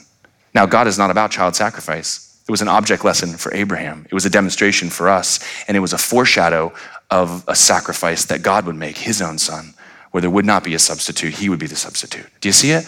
[0.53, 2.39] Now, God is not about child sacrifice.
[2.47, 4.05] It was an object lesson for Abraham.
[4.09, 6.73] It was a demonstration for us, and it was a foreshadow
[7.09, 9.73] of a sacrifice that God would make, his own son,
[10.11, 12.25] where there would not be a substitute, he would be the substitute.
[12.41, 12.85] Do you see it?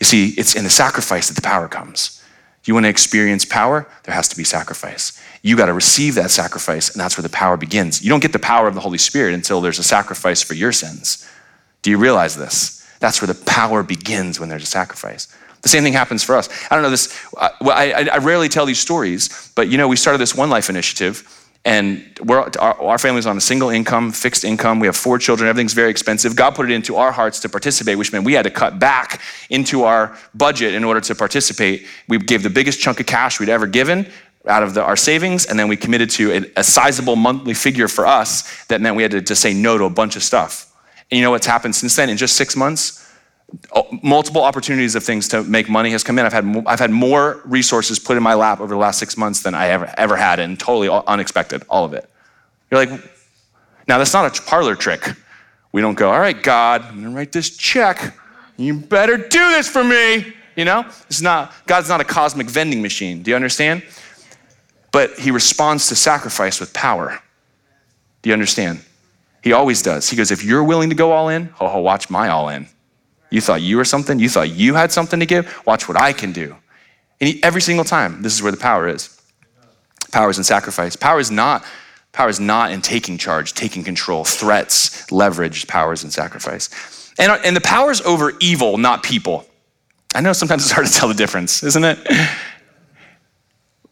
[0.00, 2.17] You see, it's in the sacrifice that the power comes.
[2.68, 3.88] You want to experience power?
[4.02, 5.18] There has to be sacrifice.
[5.40, 8.02] You got to receive that sacrifice, and that's where the power begins.
[8.02, 10.70] You don't get the power of the Holy Spirit until there's a sacrifice for your
[10.70, 11.26] sins.
[11.80, 12.86] Do you realize this?
[13.00, 15.34] That's where the power begins when there's a sacrifice.
[15.62, 16.50] The same thing happens for us.
[16.70, 19.88] I don't know this, uh, I, I, I rarely tell these stories, but you know,
[19.88, 24.44] we started this One Life initiative, and our, our family's on a single income, fixed
[24.44, 24.80] income.
[24.80, 25.48] We have four children.
[25.48, 26.34] Everything's very expensive.
[26.34, 29.20] God put it into our hearts to participate, which meant we had to cut back
[29.50, 31.86] into our budget in order to participate.
[32.08, 34.10] We gave the biggest chunk of cash we'd ever given
[34.46, 37.88] out of the, our savings, and then we committed to a, a sizable monthly figure
[37.88, 40.72] for us that meant we had to, to say no to a bunch of stuff.
[41.10, 42.08] And you know what's happened since then?
[42.08, 42.97] In just six months,
[43.74, 46.26] Oh, multiple opportunities of things to make money has come in.
[46.26, 49.42] I've had, I've had more resources put in my lap over the last six months
[49.42, 52.08] than I ever, ever had, and totally unexpected, all of it.
[52.70, 53.02] You're like,
[53.88, 55.14] now that's not a parlor trick.
[55.72, 58.14] We don't go, all right, God, I'm gonna write this check.
[58.58, 60.34] You better do this for me.
[60.56, 63.22] You know, it's not, God's not a cosmic vending machine.
[63.22, 63.82] Do you understand?
[64.92, 67.18] But he responds to sacrifice with power.
[68.20, 68.84] Do you understand?
[69.42, 70.10] He always does.
[70.10, 72.66] He goes, if you're willing to go all in, oh, watch my all in.
[73.30, 74.18] You thought you were something?
[74.18, 75.62] You thought you had something to give?
[75.66, 76.56] Watch what I can do.
[77.20, 79.20] And every single time, this is where the power is.
[80.12, 80.96] Power is in sacrifice.
[80.96, 81.64] Power is not
[82.12, 86.68] power is not in taking charge, taking control, threats, leverage, powers in sacrifice.
[87.18, 89.46] And, and the power is over evil, not people.
[90.14, 91.98] I know sometimes it's hard to tell the difference, isn't it?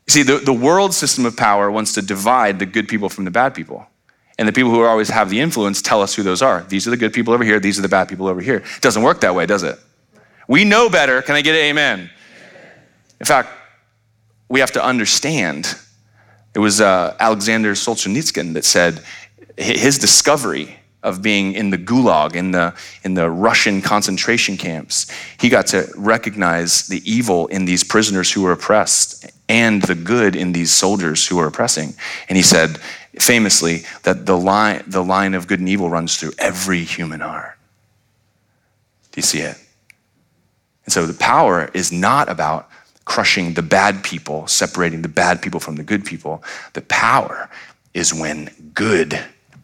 [0.09, 3.31] See, the, the world system of power wants to divide the good people from the
[3.31, 3.87] bad people.
[4.39, 6.63] And the people who always have the influence tell us who those are.
[6.69, 8.57] These are the good people over here, these are the bad people over here.
[8.57, 9.79] It doesn't work that way, does it?
[10.49, 11.23] We know better.
[11.23, 12.11] Can I get an amen?
[13.19, 13.49] In fact,
[14.49, 15.75] we have to understand.
[16.55, 19.03] It was uh, Alexander Solzhenitsyn that said
[19.57, 25.49] his discovery of being in the gulag, in the, in the Russian concentration camps, he
[25.49, 30.51] got to recognize the evil in these prisoners who were oppressed and the good in
[30.53, 31.95] these soldiers who were oppressing.
[32.29, 32.81] And he said,
[33.19, 37.59] famously that the line, the line of good and evil runs through every human heart.
[39.13, 39.57] Do you see it?
[40.85, 42.69] And so the power is not about
[43.05, 46.43] crushing the bad people, separating the bad people from the good people.
[46.75, 47.49] The power
[47.95, 49.19] is when good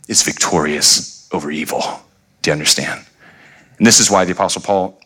[0.09, 1.83] is victorious over evil.
[2.41, 3.05] Do you understand?
[3.79, 5.01] And this is why the Apostle Paul,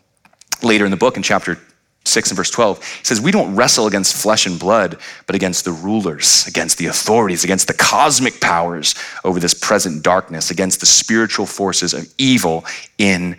[0.62, 1.58] later in the book, in chapter
[2.06, 5.64] 6 and verse 12 he says we don't wrestle against flesh and blood but against
[5.64, 10.86] the rulers against the authorities against the cosmic powers over this present darkness against the
[10.86, 12.64] spiritual forces of evil
[12.98, 13.36] in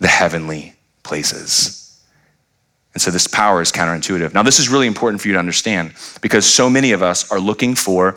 [0.00, 1.76] the heavenly places.
[2.92, 4.34] And so this power is counterintuitive.
[4.34, 7.38] Now this is really important for you to understand because so many of us are
[7.38, 8.16] looking for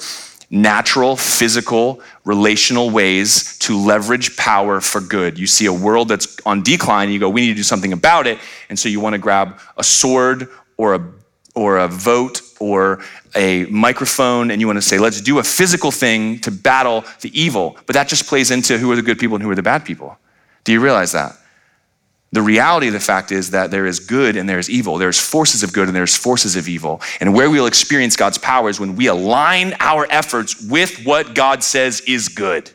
[0.53, 5.39] natural, physical, relational ways to leverage power for good.
[5.39, 7.91] You see a world that's on decline, and you go, we need to do something
[7.91, 8.37] about it.
[8.69, 11.11] And so you want to grab a sword or a
[11.55, 12.99] or a vote or
[13.35, 17.29] a microphone and you want to say, let's do a physical thing to battle the
[17.39, 17.77] evil.
[17.85, 19.85] But that just plays into who are the good people and who are the bad
[19.85, 20.17] people.
[20.63, 21.37] Do you realize that?
[22.33, 24.97] The reality of the fact is that there is good and there is evil.
[24.97, 26.99] There's forces of good and there's forces of evil.
[27.19, 31.63] And where we'll experience God's power is when we align our efforts with what God
[31.63, 32.71] says is good.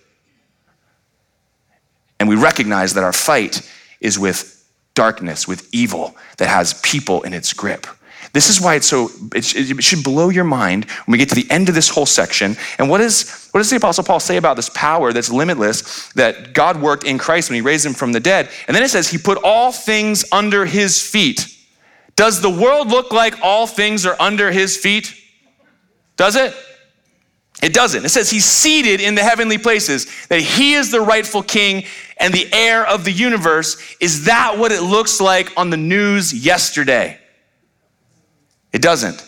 [2.20, 3.68] And we recognize that our fight
[4.00, 7.88] is with darkness, with evil that has people in its grip.
[8.32, 11.50] This is why it's so, it should blow your mind when we get to the
[11.50, 12.56] end of this whole section.
[12.78, 16.52] And what, is, what does the Apostle Paul say about this power that's limitless that
[16.52, 18.50] God worked in Christ when he raised him from the dead?
[18.66, 21.54] And then it says he put all things under his feet.
[22.16, 25.14] Does the world look like all things are under his feet?
[26.16, 26.54] Does it?
[27.62, 28.04] It doesn't.
[28.04, 31.84] It says he's seated in the heavenly places, that he is the rightful king
[32.18, 33.82] and the heir of the universe.
[34.00, 37.18] Is that what it looks like on the news yesterday?
[38.72, 39.24] It doesn't.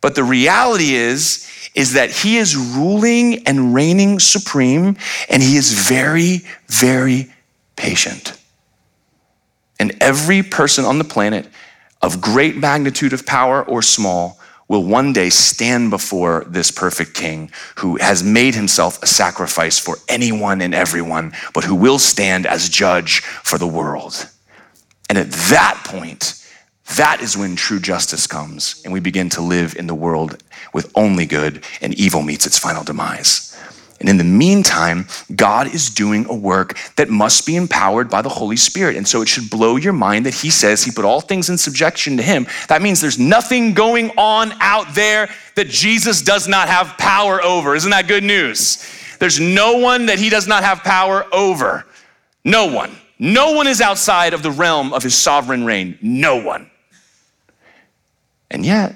[0.00, 4.96] But the reality is, is that he is ruling and reigning supreme,
[5.30, 7.32] and he is very, very
[7.76, 8.38] patient.
[9.78, 11.48] And every person on the planet
[12.02, 17.50] of great magnitude of power or small will one day stand before this perfect king
[17.76, 22.68] who has made himself a sacrifice for anyone and everyone, but who will stand as
[22.68, 24.28] judge for the world.
[25.08, 26.41] And at that point,
[26.96, 30.42] that is when true justice comes and we begin to live in the world
[30.74, 33.52] with only good and evil meets its final demise.
[34.02, 38.28] And in the meantime, God is doing a work that must be empowered by the
[38.28, 38.96] Holy Spirit.
[38.96, 41.56] And so it should blow your mind that He says He put all things in
[41.56, 42.48] subjection to Him.
[42.66, 47.76] That means there's nothing going on out there that Jesus does not have power over.
[47.76, 48.84] Isn't that good news?
[49.20, 51.86] There's no one that He does not have power over.
[52.44, 52.90] No one.
[53.20, 55.96] No one is outside of the realm of His sovereign reign.
[56.02, 56.71] No one.
[58.52, 58.94] And yet,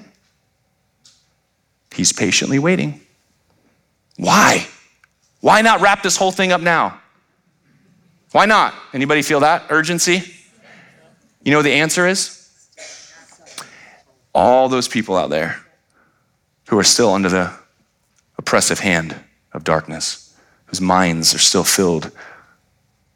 [1.97, 3.01] He's patiently waiting.
[4.17, 4.67] Why?
[5.41, 7.01] Why not wrap this whole thing up now?
[8.33, 8.75] Why not?
[8.93, 10.21] Anybody feel that urgency?
[11.43, 12.51] You know the answer is?
[14.31, 15.59] All those people out there
[16.67, 17.51] who are still under the
[18.37, 19.15] oppressive hand
[19.53, 20.35] of darkness,
[20.67, 22.11] whose minds are still filled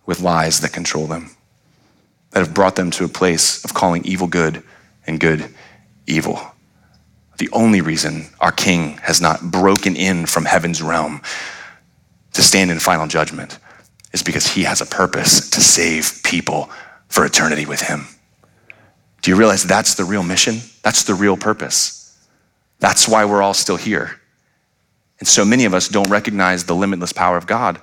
[0.08, 1.30] with lies that control them,
[2.32, 4.64] that have brought them to a place of calling evil good
[5.06, 5.54] and good
[6.08, 6.40] evil.
[7.38, 11.22] The only reason our King has not broken in from heaven's realm
[12.34, 13.58] to stand in final judgment
[14.14, 16.70] is because he has a purpose to save people
[17.08, 18.08] for eternity with him.
[19.22, 20.60] Do you realize that's the real mission?
[20.84, 22.18] That's the real purpose.
[22.80, 24.20] That's why we're all still here.
[25.20, 27.80] And so many of us don't recognize the limitless power of God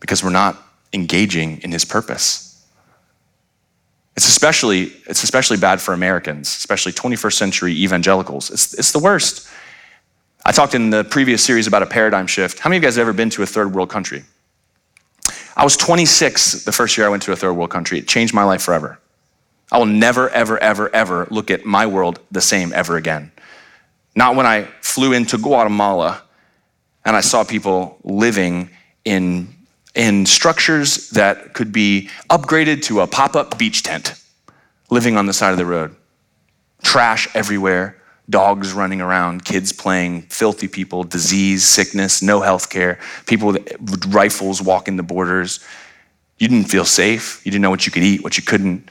[0.00, 0.60] because we're not
[0.92, 2.51] engaging in his purpose.
[4.16, 8.50] It's especially, it's especially bad for Americans, especially 21st century evangelicals.
[8.50, 9.48] It's, it's the worst.
[10.44, 12.58] I talked in the previous series about a paradigm shift.
[12.58, 14.24] How many of you guys have ever been to a third world country?
[15.56, 17.98] I was 26 the first year I went to a third world country.
[17.98, 18.98] It changed my life forever.
[19.70, 23.32] I will never, ever, ever, ever look at my world the same ever again.
[24.14, 26.22] Not when I flew into Guatemala
[27.04, 28.70] and I saw people living
[29.04, 29.48] in,
[29.94, 34.14] in structures that could be upgraded to a pop up beach tent,
[34.90, 35.94] living on the side of the road.
[36.82, 43.52] Trash everywhere, dogs running around, kids playing, filthy people, disease, sickness, no health care, people
[43.52, 45.60] with rifles walking the borders.
[46.38, 47.44] You didn't feel safe.
[47.44, 48.88] You didn't know what you could eat, what you couldn't.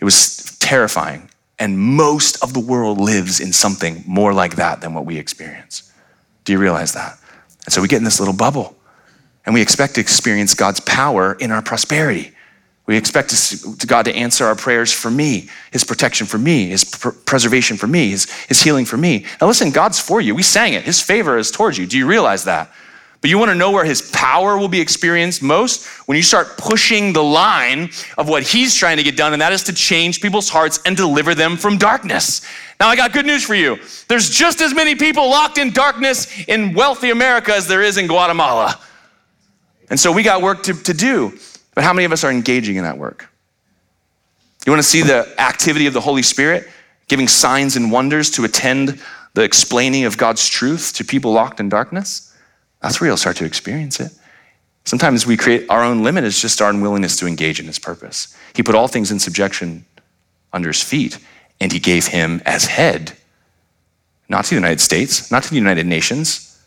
[0.00, 1.28] It was terrifying.
[1.58, 5.92] And most of the world lives in something more like that than what we experience.
[6.44, 7.18] Do you realize that?
[7.64, 8.76] And so we get in this little bubble
[9.46, 12.32] and we expect to experience God's power in our prosperity.
[12.86, 13.32] We expect
[13.86, 17.86] God to answer our prayers for me, His protection for me, His pr- preservation for
[17.86, 19.24] me, his, his healing for me.
[19.40, 20.34] Now, listen, God's for you.
[20.34, 20.82] We sang it.
[20.82, 21.86] His favor is towards you.
[21.86, 22.70] Do you realize that?
[23.24, 25.86] But you want to know where His power will be experienced most?
[26.06, 29.50] When you start pushing the line of what He's trying to get done, and that
[29.50, 32.42] is to change people's hearts and deliver them from darkness.
[32.78, 33.78] Now, I got good news for you.
[34.08, 38.08] There's just as many people locked in darkness in wealthy America as there is in
[38.08, 38.78] Guatemala.
[39.90, 41.38] And so we got work to, to do.
[41.74, 43.28] But how many of us are engaging in that work?
[44.66, 46.68] You want to see the activity of the Holy Spirit
[47.08, 49.00] giving signs and wonders to attend
[49.34, 52.34] the explaining of God's truth to people locked in darkness?
[52.80, 54.12] That's where you'll start to experience it.
[54.84, 58.36] Sometimes we create our own limit is just our unwillingness to engage in his purpose.
[58.54, 59.84] He put all things in subjection
[60.52, 61.18] under his feet,
[61.60, 63.12] and he gave him as head,
[64.28, 66.62] not to the United States, not to the United Nations,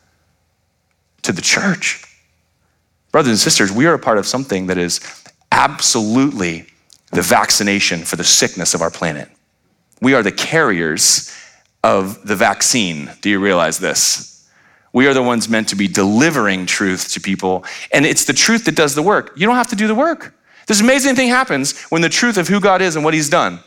[1.21, 2.03] to the church.
[3.11, 4.99] Brothers and sisters, we are a part of something that is
[5.51, 6.67] absolutely
[7.11, 9.29] the vaccination for the sickness of our planet.
[10.01, 11.33] We are the carriers
[11.83, 13.09] of the vaccine.
[13.21, 14.49] Do you realize this?
[14.93, 18.65] We are the ones meant to be delivering truth to people, and it's the truth
[18.65, 19.33] that does the work.
[19.35, 20.35] You don't have to do the work.
[20.65, 23.59] This amazing thing happens when the truth of who God is and what He's done.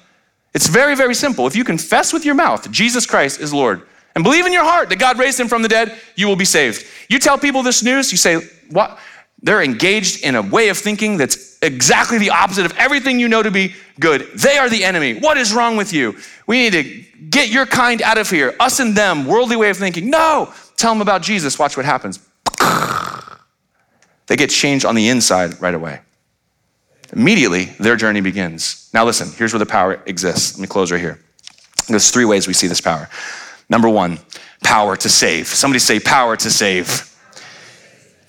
[0.53, 1.46] It's very, very simple.
[1.46, 3.83] If you confess with your mouth Jesus Christ is Lord
[4.14, 6.44] and believe in your heart that God raised Him from the dead, you will be
[6.44, 6.85] saved.
[7.09, 8.98] You tell people this news, you say, What?
[9.42, 13.42] They're engaged in a way of thinking that's exactly the opposite of everything you know
[13.42, 14.29] to be good.
[14.35, 15.14] They are the enemy.
[15.14, 16.16] What is wrong with you?
[16.47, 18.55] We need to get your kind out of here.
[18.61, 20.11] Us and them, worldly way of thinking.
[20.11, 21.59] No, tell them about Jesus.
[21.59, 22.20] Watch what happens.
[24.26, 26.01] They get changed on the inside right away.
[27.12, 28.88] Immediately, their journey begins.
[28.95, 30.55] Now, listen, here's where the power exists.
[30.55, 31.18] Let me close right here.
[31.88, 33.09] There's three ways we see this power.
[33.68, 34.20] Number one,
[34.62, 35.47] Power to save.
[35.47, 37.09] Somebody say, power to save.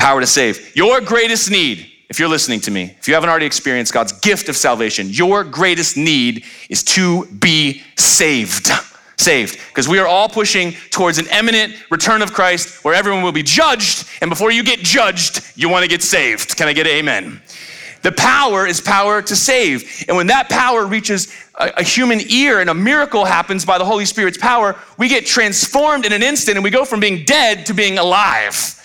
[0.01, 0.75] Power to save.
[0.75, 4.49] Your greatest need, if you're listening to me, if you haven't already experienced God's gift
[4.49, 8.71] of salvation, your greatest need is to be saved
[9.17, 9.59] saved.
[9.67, 13.43] Because we are all pushing towards an imminent return of Christ where everyone will be
[13.43, 14.09] judged.
[14.21, 16.57] And before you get judged, you want to get saved.
[16.57, 17.39] Can I get an amen?
[18.01, 20.05] The power is power to save.
[20.07, 23.85] And when that power reaches a, a, human ear and a miracle happens by the
[23.85, 27.67] Holy Spirit's power, we get transformed in an instant and we go from being dead
[27.67, 28.80] to being alive.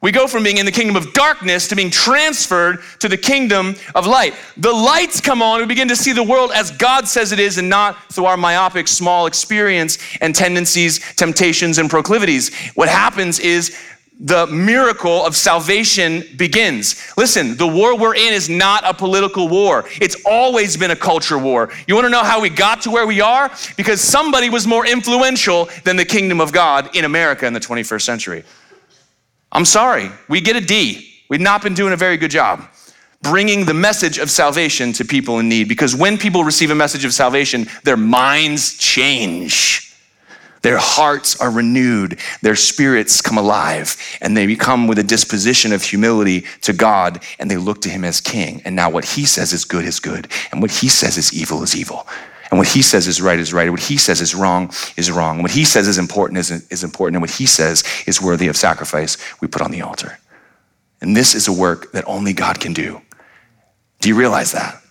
[0.00, 3.74] We go from being in the kingdom of darkness to being transferred to the kingdom
[3.96, 4.34] of light.
[4.56, 7.58] The lights come on, we begin to see the world as God says it is
[7.58, 12.54] and not through our myopic, small experience and tendencies, temptations, and proclivities.
[12.74, 13.76] What happens is
[14.20, 17.16] the miracle of salvation begins.
[17.16, 19.84] Listen, the war we're in is not a political war.
[20.00, 21.70] It's always been a culture war.
[21.86, 23.50] You want to know how we got to where we are?
[23.76, 28.02] Because somebody was more influential than the kingdom of God in America in the 21st
[28.02, 28.44] century.
[29.52, 31.04] I'm sorry, we get a D.
[31.28, 32.68] We've not been doing a very good job
[33.22, 37.04] bringing the message of salvation to people in need because when people receive a message
[37.04, 39.84] of salvation, their minds change.
[40.62, 45.84] Their hearts are renewed, their spirits come alive, and they become with a disposition of
[45.84, 48.60] humility to God, and they look to Him as King.
[48.64, 51.62] And now, what He says is good is good, and what He says is evil
[51.62, 52.08] is evil.
[52.50, 53.70] And what he says is right is right.
[53.70, 55.36] What he says is wrong is wrong.
[55.36, 57.16] And what he says is important is, is important.
[57.16, 60.18] And what he says is worthy of sacrifice, we put on the altar.
[61.00, 63.00] And this is a work that only God can do.
[64.00, 64.82] Do you realize that?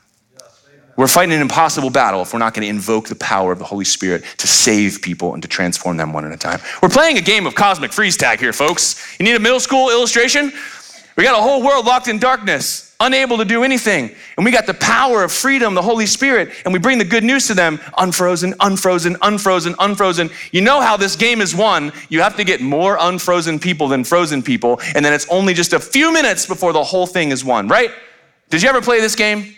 [0.96, 3.66] We're fighting an impossible battle if we're not going to invoke the power of the
[3.66, 6.60] Holy Spirit to save people and to transform them one at a time.
[6.82, 9.18] We're playing a game of cosmic freeze tag here, folks.
[9.20, 10.52] You need a middle school illustration?
[11.16, 14.14] We got a whole world locked in darkness unable to do anything.
[14.38, 17.24] And we got the power of freedom, the Holy Spirit, and we bring the good
[17.24, 20.30] news to them unfrozen, unfrozen, unfrozen, unfrozen.
[20.52, 21.92] You know how this game is won.
[22.10, 25.74] You have to get more unfrozen people than frozen people, and then it's only just
[25.74, 27.92] a few minutes before the whole thing is won, right?
[28.50, 29.56] Did you ever play this game?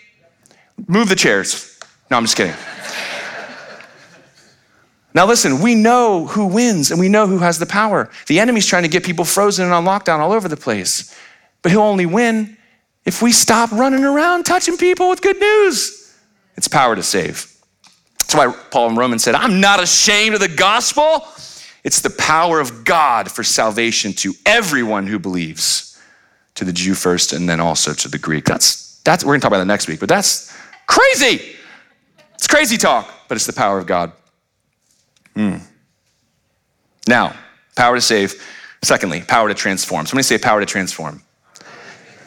[0.88, 1.80] Move the chairs.
[2.10, 2.56] No, I'm just kidding.
[5.14, 8.10] Now, listen, we know who wins and we know who has the power.
[8.28, 11.16] The enemy's trying to get people frozen and on lockdown all over the place.
[11.62, 12.58] But he'll only win
[13.10, 16.16] if we stop running around touching people with good news.
[16.56, 17.52] It's power to save.
[18.20, 21.28] That's why Paul in Romans said, I'm not ashamed of the gospel.
[21.84, 26.00] It's the power of God for salvation to everyone who believes,
[26.54, 28.46] to the Jew first and then also to the Greek.
[28.46, 30.56] That's, that's we're gonna talk about that next week, but that's
[30.86, 31.56] crazy.
[32.36, 34.12] It's crazy talk, but it's the power of God.
[35.36, 35.62] Mm.
[37.08, 37.36] Now,
[37.76, 38.40] power to save.
[38.84, 40.06] Secondly, power to transform.
[40.06, 41.24] Somebody say power to transform.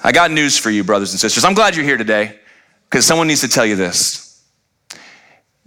[0.05, 1.44] I got news for you, brothers and sisters.
[1.44, 2.40] I'm glad you're here today
[2.90, 4.42] because someone needs to tell you this.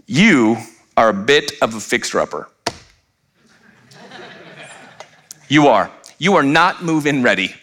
[0.06, 0.58] You
[0.98, 2.50] are a bit of a fixer upper.
[5.48, 5.90] You are.
[6.18, 7.56] You are not move in ready.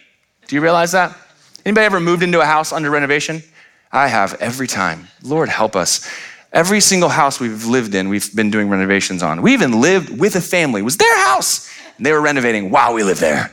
[0.47, 1.15] Do you realize that?
[1.63, 3.43] Anybody ever moved into a house under renovation?
[3.91, 5.07] I have every time.
[5.21, 6.09] Lord help us.
[6.51, 9.41] Every single house we've lived in, we've been doing renovations on.
[9.43, 10.81] We even lived with a family.
[10.81, 11.69] It was their house.
[11.97, 13.51] And they were renovating while we lived there.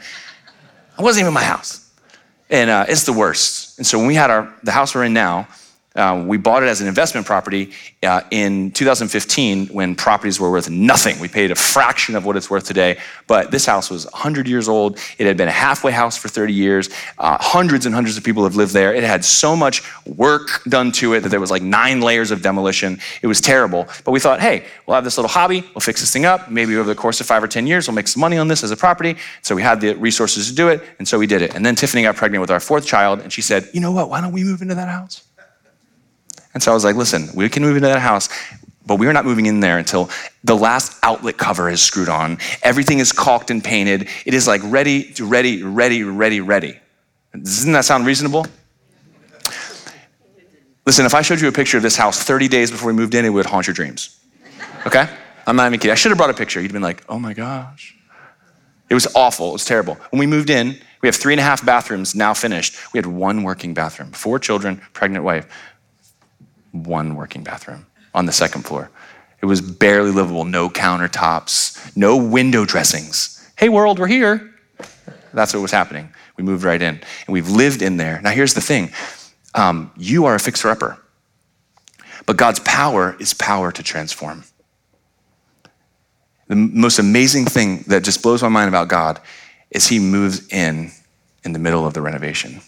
[0.99, 1.90] It wasn't even my house
[2.51, 3.79] and uh, it's the worst.
[3.79, 5.49] And so when we had our the house we're in now,
[5.97, 7.73] uh, we bought it as an investment property
[8.05, 11.19] uh, in 2015 when properties were worth nothing.
[11.19, 12.97] We paid a fraction of what it's worth today.
[13.27, 14.99] But this house was 100 years old.
[15.19, 16.91] It had been a halfway house for 30 years.
[17.19, 18.95] Uh, hundreds and hundreds of people have lived there.
[18.95, 22.41] It had so much work done to it that there was like nine layers of
[22.41, 23.01] demolition.
[23.21, 23.89] It was terrible.
[24.05, 25.63] But we thought, hey, we'll have this little hobby.
[25.75, 26.49] We'll fix this thing up.
[26.49, 28.63] Maybe over the course of five or 10 years, we'll make some money on this
[28.63, 29.17] as a property.
[29.43, 30.85] So we had the resources to do it.
[31.01, 31.57] And so we did it.
[31.57, 33.19] And then Tiffany got pregnant with our fourth child.
[33.19, 34.09] And she said, you know what?
[34.09, 35.25] Why don't we move into that house?
[36.55, 38.29] And so I was like, listen, we can move into that house,
[38.87, 40.11] but we're not moving in there until
[40.43, 42.39] the last outlet cover is screwed on.
[42.63, 44.09] Everything is caulked and painted.
[44.27, 46.79] It is like ready, ready, ready, ready, ready.
[47.33, 48.47] Doesn't that sound reasonable?
[50.87, 53.15] Listen, if I showed you a picture of this house 30 days before we moved
[53.15, 54.19] in, it would haunt your dreams.
[54.87, 55.09] Okay?
[55.47, 55.93] I'm not even kidding.
[55.93, 56.61] I should have brought a picture.
[56.61, 57.97] You'd have been like, oh my gosh.
[58.89, 59.51] It was awful.
[59.51, 59.95] It was terrible.
[60.11, 62.77] When we moved in, we have three and a half bathrooms now finished.
[62.93, 65.47] We had one working bathroom, four children, pregnant wife
[66.73, 68.91] one working bathroom on the second floor.
[69.43, 73.37] It was barely livable, no countertops, no window dressings.
[73.57, 74.55] Hey, world, we're here.
[75.33, 76.13] That's what was happening.
[76.37, 78.21] We moved right in, and we've lived in there.
[78.23, 78.91] Now, here's the thing
[79.55, 80.99] um, you are a fixer upper,
[82.27, 84.45] but God's power is power to transform.
[86.49, 89.21] The most amazing thing that just blows my mind about God
[89.71, 90.91] is He moves in
[91.45, 92.61] in the middle of the renovation.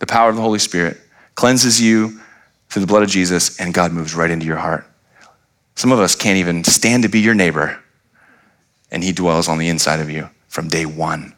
[0.00, 0.98] The power of the Holy Spirit
[1.36, 2.20] cleanses you
[2.68, 4.84] through the blood of Jesus, and God moves right into your heart.
[5.76, 7.80] Some of us can't even stand to be your neighbor
[8.90, 11.34] and He dwells on the inside of you from day one.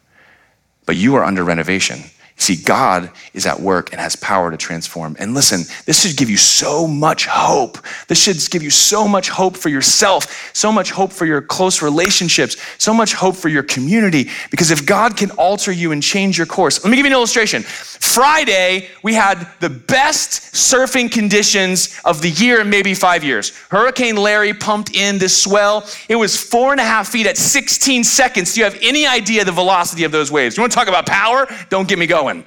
[0.87, 1.99] But you are under renovation.
[2.41, 5.17] See, God is at work and has power to transform.
[5.19, 7.79] And listen, this should give you so much hope.
[8.07, 11.83] This should give you so much hope for yourself, so much hope for your close
[11.83, 14.31] relationships, so much hope for your community.
[14.53, 17.17] Because if God can alter you and change your course, let me give you an
[17.17, 17.65] illustration.
[17.65, 23.51] Friday, we had the best surfing conditions of the year in maybe five years.
[23.69, 25.89] Hurricane Larry pumped in this swell.
[26.09, 28.55] It was four and a half feet at 16 seconds.
[28.55, 30.57] Do you have any idea the velocity of those waves?
[30.57, 31.49] You want to talk about power?
[31.69, 32.45] Don't get me going going.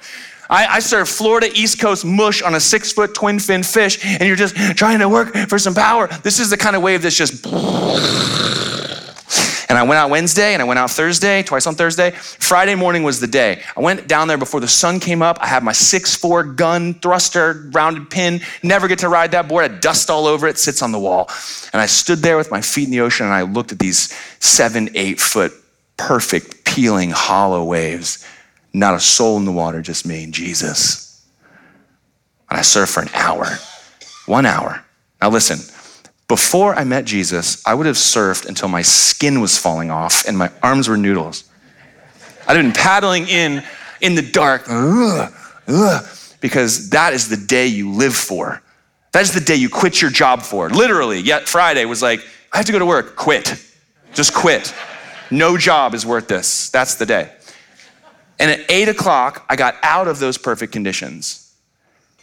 [0.48, 4.22] I, I serve Florida East Coast mush on a six foot twin fin fish, and
[4.22, 6.08] you're just trying to work for some power.
[6.22, 7.46] This is the kind of wave that's just.
[9.68, 12.10] And I went out Wednesday and I went out Thursday, twice on Thursday.
[12.10, 13.62] Friday morning was the day.
[13.74, 15.38] I went down there before the sun came up.
[15.40, 18.42] I had my six-four gun thruster rounded pin.
[18.62, 19.64] Never get to ride that board.
[19.64, 21.30] I dust all over it, sits on the wall.
[21.72, 24.12] And I stood there with my feet in the ocean and I looked at these
[24.40, 25.54] seven, eight foot
[25.96, 28.26] perfect peeling hollow waves.
[28.72, 31.26] Not a soul in the water, just me and Jesus.
[32.50, 33.46] And I surfed for an hour,
[34.26, 34.84] one hour.
[35.20, 35.58] Now listen,
[36.28, 40.38] before I met Jesus, I would have surfed until my skin was falling off and
[40.38, 41.44] my arms were noodles.
[42.46, 43.62] I'd have been paddling in
[44.00, 45.32] in the dark, ugh,
[45.68, 46.06] ugh,
[46.40, 48.62] because that is the day you live for.
[49.12, 50.70] That is the day you quit your job for.
[50.70, 52.20] Literally, yet Friday was like,
[52.52, 53.54] I have to go to work, quit.
[54.14, 54.74] Just quit.
[55.30, 56.70] No job is worth this.
[56.70, 57.30] That's the day.
[58.38, 61.54] And at eight o'clock, I got out of those perfect conditions.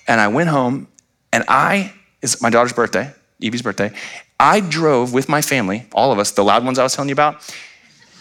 [0.08, 0.88] And I went home,
[1.32, 3.92] and I, it's my daughter's birthday, Evie's birthday.
[4.40, 7.14] I drove with my family, all of us, the loud ones I was telling you
[7.14, 7.54] about,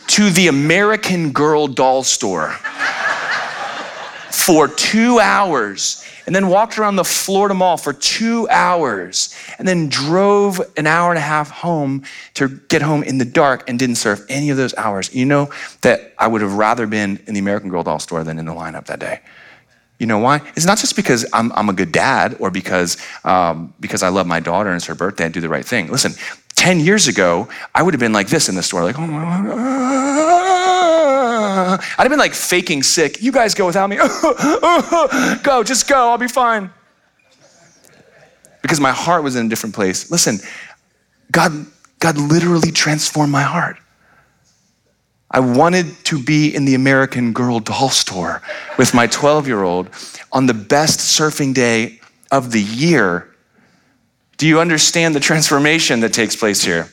[0.08, 2.50] to the American Girl doll store
[4.30, 9.88] for two hours and then walked around the Florida Mall for two hours and then
[9.88, 12.02] drove an hour and a half home
[12.34, 15.14] to get home in the dark and didn't surf any of those hours.
[15.14, 15.50] You know
[15.80, 18.52] that I would have rather been in the American Girl doll store than in the
[18.52, 19.20] lineup that day.
[19.98, 20.42] You know why?
[20.54, 24.26] It's not just because I'm, I'm a good dad or because, um, because I love
[24.26, 25.88] my daughter and it's her birthday and do the right thing.
[25.90, 26.12] Listen,
[26.56, 29.46] 10 years ago, I would have been like this in the store, like, oh my
[29.46, 30.47] God.
[31.58, 33.22] I'd have been like faking sick.
[33.22, 33.96] You guys go without me.
[35.42, 36.70] go, just go, I'll be fine.
[38.62, 40.10] Because my heart was in a different place.
[40.10, 40.38] Listen,
[41.30, 41.66] God,
[42.00, 43.78] God literally transformed my heart.
[45.30, 48.42] I wanted to be in the American Girl doll store
[48.78, 49.90] with my 12 year old
[50.32, 52.00] on the best surfing day
[52.30, 53.34] of the year.
[54.38, 56.88] Do you understand the transformation that takes place here?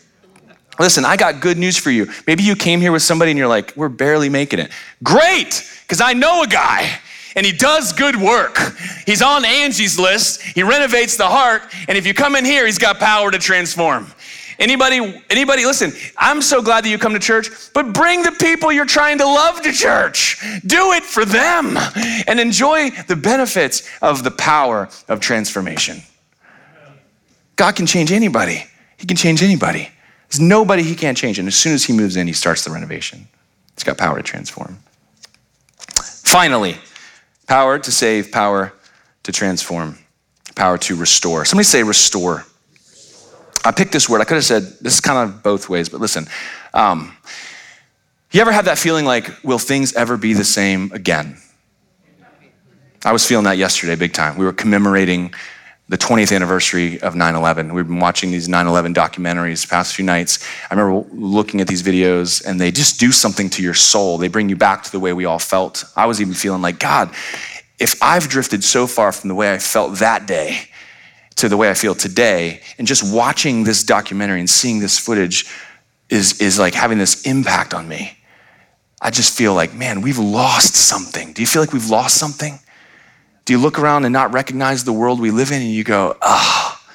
[0.79, 2.11] Listen, I got good news for you.
[2.27, 4.71] Maybe you came here with somebody and you're like, we're barely making it.
[5.03, 6.99] Great, because I know a guy
[7.35, 8.57] and he does good work.
[9.05, 12.77] He's on Angie's list, he renovates the heart, and if you come in here, he's
[12.77, 14.07] got power to transform.
[14.57, 18.71] Anybody, anybody, listen, I'm so glad that you come to church, but bring the people
[18.71, 20.41] you're trying to love to church.
[20.65, 21.77] Do it for them
[22.25, 26.01] and enjoy the benefits of the power of transformation.
[27.57, 28.65] God can change anybody.
[28.97, 29.89] He can change anybody.
[30.29, 31.39] There's nobody he can't change.
[31.39, 33.27] And as soon as he moves in, he starts the renovation.
[33.75, 34.79] He's got power to transform.
[35.87, 36.77] Finally,
[37.47, 38.73] power to save, power
[39.23, 39.97] to transform,
[40.55, 41.45] power to restore.
[41.45, 42.45] Somebody say restore.
[43.63, 44.21] I picked this word.
[44.21, 46.27] I could have said this is kind of both ways, but listen.
[46.73, 47.15] Um,
[48.31, 51.37] you ever have that feeling like, will things ever be the same again?
[53.05, 54.37] I was feeling that yesterday, big time.
[54.37, 55.33] We were commemorating
[55.87, 57.73] the 20th anniversary of 9 11.
[57.73, 60.43] We've been watching these 9 11 documentaries the past few nights.
[60.69, 64.17] I remember looking at these videos, and they just do something to your soul.
[64.17, 65.83] They bring you back to the way we all felt.
[65.95, 67.13] I was even feeling like, God,
[67.77, 70.69] if I've drifted so far from the way I felt that day,
[71.37, 72.61] to the way I feel today.
[72.77, 75.45] And just watching this documentary and seeing this footage
[76.09, 78.17] is, is like having this impact on me.
[79.01, 81.33] I just feel like, man, we've lost something.
[81.33, 82.59] Do you feel like we've lost something?
[83.45, 86.17] Do you look around and not recognize the world we live in and you go,
[86.21, 86.81] ah.
[86.81, 86.91] Oh.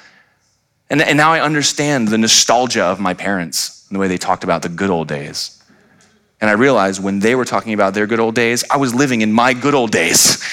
[0.89, 4.43] And, and now I understand the nostalgia of my parents and the way they talked
[4.43, 5.63] about the good old days.
[6.41, 9.21] And I realized when they were talking about their good old days, I was living
[9.21, 10.43] in my good old days.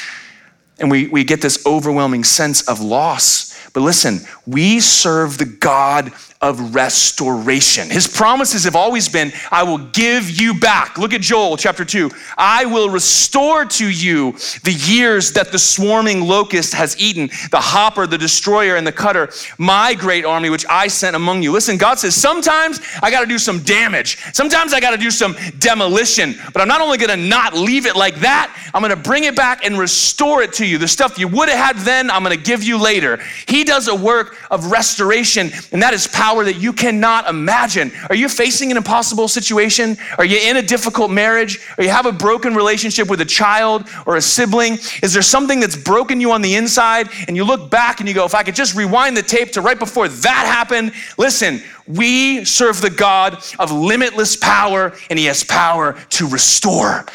[0.78, 6.12] And we, we get this overwhelming sense of loss but listen, we serve the God
[6.40, 7.90] of restoration.
[7.90, 10.96] His promises have always been, I will give you back.
[10.96, 12.10] Look at Joel chapter 2.
[12.36, 14.32] I will restore to you
[14.62, 19.30] the years that the swarming locust has eaten, the hopper, the destroyer, and the cutter,
[19.58, 21.50] my great army which I sent among you.
[21.50, 24.18] Listen, God says, sometimes I got to do some damage.
[24.32, 26.36] Sometimes I got to do some demolition.
[26.52, 29.24] But I'm not only going to not leave it like that, I'm going to bring
[29.24, 30.78] it back and restore it to you.
[30.78, 33.18] The stuff you would have had then, I'm going to give you later.
[33.48, 37.90] He does a work of restoration, and that is power power that you cannot imagine.
[38.10, 39.96] Are you facing an impossible situation?
[40.18, 41.58] Are you in a difficult marriage?
[41.78, 44.74] Or you have a broken relationship with a child or a sibling?
[45.02, 48.14] Is there something that's broken you on the inside and you look back and you
[48.14, 50.92] go, if I could just rewind the tape to right before that happened?
[51.16, 57.06] Listen, we serve the God of limitless power and he has power to restore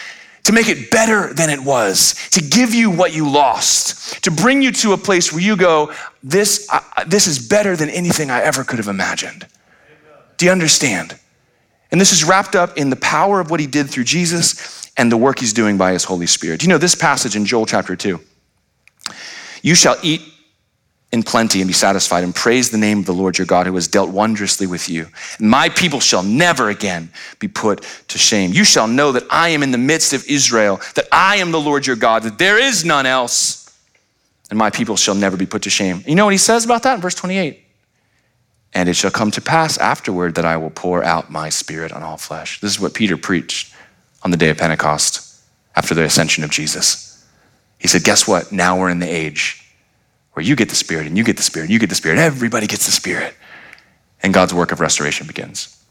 [0.44, 4.62] to make it better than it was, to give you what you lost, to bring
[4.62, 6.70] you to a place where you go, this,
[7.08, 9.48] this is better than anything I ever could have imagined.
[10.38, 11.18] Do you understand?
[11.92, 15.12] And this is wrapped up in the power of what he did through Jesus and
[15.12, 16.60] the work he's doing by his Holy Spirit.
[16.60, 18.20] Do you know this passage in Joel chapter 2?
[19.62, 20.22] You shall eat
[21.14, 23.76] in plenty and be satisfied, and praise the name of the Lord your God who
[23.76, 25.08] has dealt wondrously with you.
[25.40, 28.52] My people shall never again be put to shame.
[28.52, 31.62] You shall know that I am in the midst of Israel, that I am the
[31.62, 33.72] Lord your God, that there is none else,
[34.50, 36.04] and my people shall never be put to shame.
[36.08, 37.64] You know what he says about that in verse 28?
[38.74, 42.02] And it shall come to pass afterward that I will pour out my spirit on
[42.02, 42.60] all flesh.
[42.60, 43.72] This is what Peter preached
[44.24, 45.44] on the day of Pentecost
[45.76, 47.24] after the ascension of Jesus.
[47.78, 48.52] He said, Guess what?
[48.52, 49.63] Now we're in the age
[50.34, 52.20] where you get the Spirit and you get the Spirit, and you get the Spirit,
[52.20, 53.36] everybody gets the Spirit.
[54.22, 55.84] And God's work of restoration begins.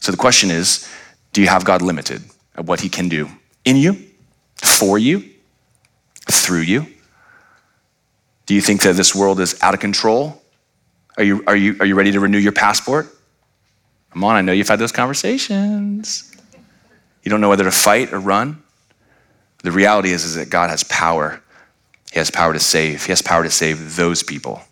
[0.00, 0.88] So the question is
[1.32, 2.22] do you have God limited
[2.56, 3.28] at what He can do
[3.64, 3.96] in you,
[4.56, 5.30] for you,
[6.30, 6.86] through you?
[8.46, 10.42] Do you think that this world is out of control?
[11.16, 13.06] Are you, are you, are you ready to renew your passport?
[14.12, 16.34] Come on, I know you've had those conversations.
[17.22, 18.62] You don't know whether to fight or run.
[19.62, 21.40] The reality is, is that God has power
[22.12, 23.06] he has power to save.
[23.06, 24.62] He has power to save those people.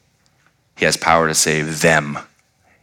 [0.77, 2.19] He has power to save them.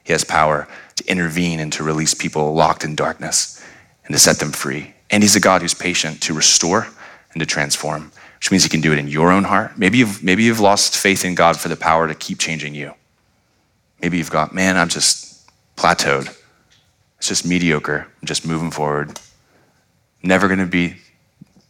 [0.03, 3.64] He has power to intervene and to release people locked in darkness
[4.05, 4.95] and to set them free.
[5.12, 6.88] And He's a God who's patient to restore
[7.34, 9.78] and to transform, which means He can do it in your own heart.
[9.78, 12.95] Maybe you've, maybe you've lost faith in God for the power to keep changing you.
[14.01, 16.36] Maybe you've got, man, I'm just plateaued.
[17.20, 18.08] It's just mediocre.
[18.22, 19.20] I'm just moving forward.
[20.24, 20.95] Never going to be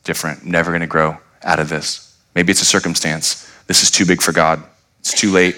[0.06, 0.46] different.
[0.46, 2.07] Never going to grow out of this.
[2.38, 3.52] Maybe it's a circumstance.
[3.66, 4.62] This is too big for God.
[5.00, 5.56] It's too late.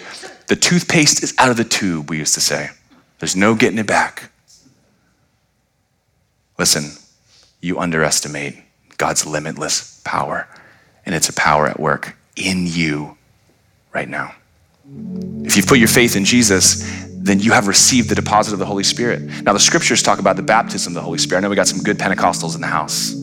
[0.48, 2.70] The toothpaste is out of the tube, we used to say.
[3.20, 4.32] There's no getting it back.
[6.58, 6.92] Listen,
[7.60, 8.64] you underestimate
[8.96, 10.48] God's limitless power,
[11.06, 13.18] and it's a power at work in you
[13.94, 14.34] right now.
[15.44, 18.66] If you've put your faith in Jesus, then you have received the deposit of the
[18.66, 19.44] Holy Spirit.
[19.44, 21.40] Now, the scriptures talk about the baptism of the Holy Spirit.
[21.40, 23.16] I know we got some good Pentecostals in the house.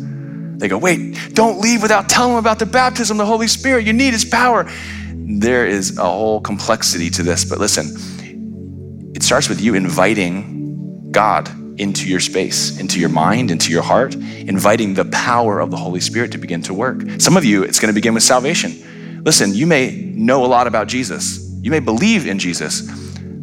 [0.59, 3.87] They go, wait, don't leave without telling them about the baptism of the Holy Spirit.
[3.87, 4.71] You need his power.
[5.13, 11.51] There is a whole complexity to this, but listen, it starts with you inviting God
[11.79, 16.01] into your space, into your mind, into your heart, inviting the power of the Holy
[16.01, 17.03] Spirit to begin to work.
[17.19, 19.23] Some of you, it's going to begin with salvation.
[19.25, 22.83] Listen, you may know a lot about Jesus, you may believe in Jesus.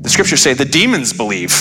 [0.01, 1.51] The scriptures say the demons believe.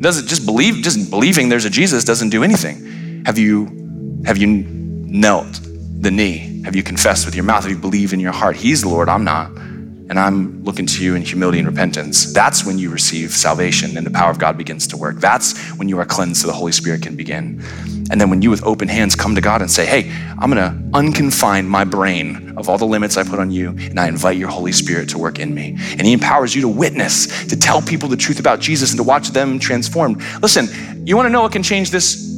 [0.00, 3.24] Doesn't just believe, just believing there's a Jesus doesn't do anything.
[3.26, 3.85] Have you
[4.26, 5.60] have you knelt
[6.00, 6.62] the knee?
[6.64, 7.62] Have you confessed with your mouth?
[7.62, 8.56] Have you believed in your heart?
[8.56, 9.52] He's the Lord, I'm not.
[9.52, 12.32] And I'm looking to you in humility and repentance.
[12.32, 15.16] That's when you receive salvation and the power of God begins to work.
[15.20, 17.62] That's when you are cleansed so the Holy Spirit can begin.
[18.10, 20.10] And then when you with open hands come to God and say, Hey,
[20.40, 24.08] I'm gonna unconfine my brain of all the limits I put on you, and I
[24.08, 25.76] invite your Holy Spirit to work in me.
[25.92, 29.04] And He empowers you to witness, to tell people the truth about Jesus and to
[29.04, 30.20] watch them transformed.
[30.42, 30.68] Listen,
[31.06, 32.35] you wanna know what can change this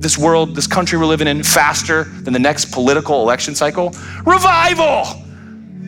[0.00, 3.94] this world, this country we're living in faster than the next political election cycle?
[4.24, 5.04] Revival!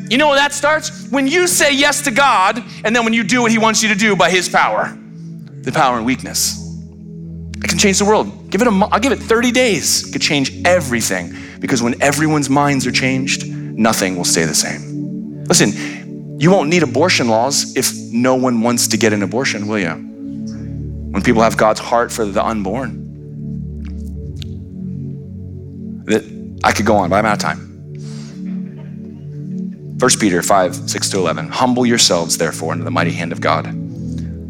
[0.09, 1.09] You know where that starts?
[1.11, 3.89] When you say yes to God, and then when you do what He wants you
[3.89, 4.97] to do by His power,
[5.63, 6.59] the power and weakness.
[7.57, 8.51] It can change the world.
[8.51, 10.09] Give it a, I'll give it 30 days.
[10.09, 15.45] It could change everything because when everyone's minds are changed, nothing will stay the same.
[15.45, 19.79] Listen, you won't need abortion laws if no one wants to get an abortion, will
[19.79, 19.91] you?
[19.91, 23.12] When people have God's heart for the unborn,
[26.05, 26.25] that
[26.65, 27.69] I could go on, but I'm out of time.
[29.99, 31.49] 1 Peter 5, 6 to 11.
[31.49, 33.67] Humble yourselves, therefore, under the mighty hand of God,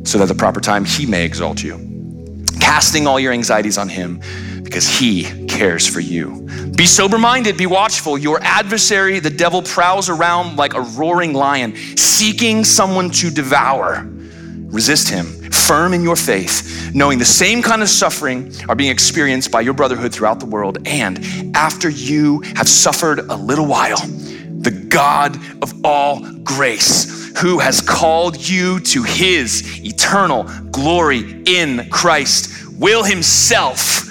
[0.07, 3.89] so that at the proper time he may exalt you, casting all your anxieties on
[3.89, 4.21] him,
[4.63, 6.49] because he cares for you.
[6.75, 8.17] Be sober minded, be watchful.
[8.17, 14.09] Your adversary, the devil, prowls around like a roaring lion, seeking someone to devour.
[14.09, 15.27] Resist him,
[15.73, 19.73] firm in your faith, knowing the same kind of suffering are being experienced by your
[19.73, 20.77] brotherhood throughout the world.
[20.87, 21.19] And
[21.57, 28.37] after you have suffered a little while, the God of all grace, who has called
[28.47, 34.05] you to his eternal glory in Christ, will himself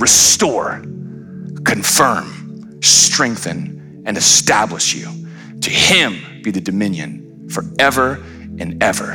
[0.00, 0.80] restore,
[1.64, 5.06] confirm, strengthen, and establish you.
[5.60, 8.14] To him be the dominion forever
[8.58, 9.12] and ever.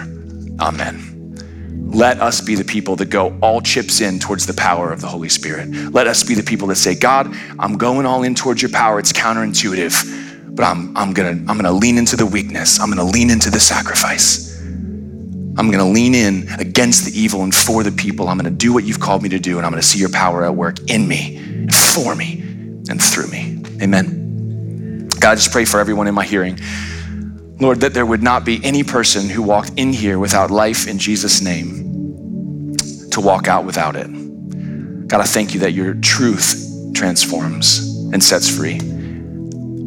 [0.61, 1.08] Amen.
[1.91, 5.07] Let us be the people that go all chips in towards the power of the
[5.07, 5.69] Holy Spirit.
[5.91, 8.99] Let us be the people that say, God, I'm going all in towards your power.
[8.99, 12.79] It's counterintuitive, but I'm, I'm gonna, I'm gonna lean into the weakness.
[12.79, 14.59] I'm gonna lean into the sacrifice.
[14.61, 18.29] I'm gonna lean in against the evil and for the people.
[18.29, 20.45] I'm gonna do what you've called me to do, and I'm gonna see your power
[20.45, 22.39] at work in me, for me,
[22.87, 23.61] and through me.
[23.81, 25.07] Amen.
[25.19, 26.59] God, I just pray for everyone in my hearing.
[27.61, 30.97] Lord, that there would not be any person who walked in here without life in
[30.97, 32.77] Jesus' name
[33.11, 34.07] to walk out without it.
[35.09, 37.79] God, I thank you that your truth transforms
[38.13, 38.77] and sets free.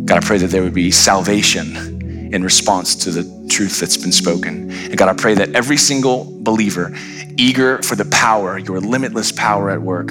[0.04, 4.12] God, I pray that there would be salvation in response to the truth that's been
[4.12, 4.70] spoken.
[4.70, 6.94] And God, I pray that every single believer,
[7.38, 10.08] eager for the power, your limitless power at work,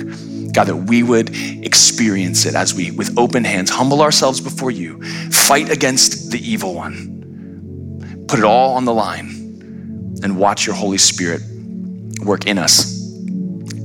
[0.51, 1.29] God, that we would
[1.63, 4.99] experience it as we, with open hands, humble ourselves before you,
[5.29, 7.20] fight against the evil one
[8.31, 9.27] put it all on the line
[10.23, 11.41] and watch your Holy Spirit
[12.23, 13.13] work in us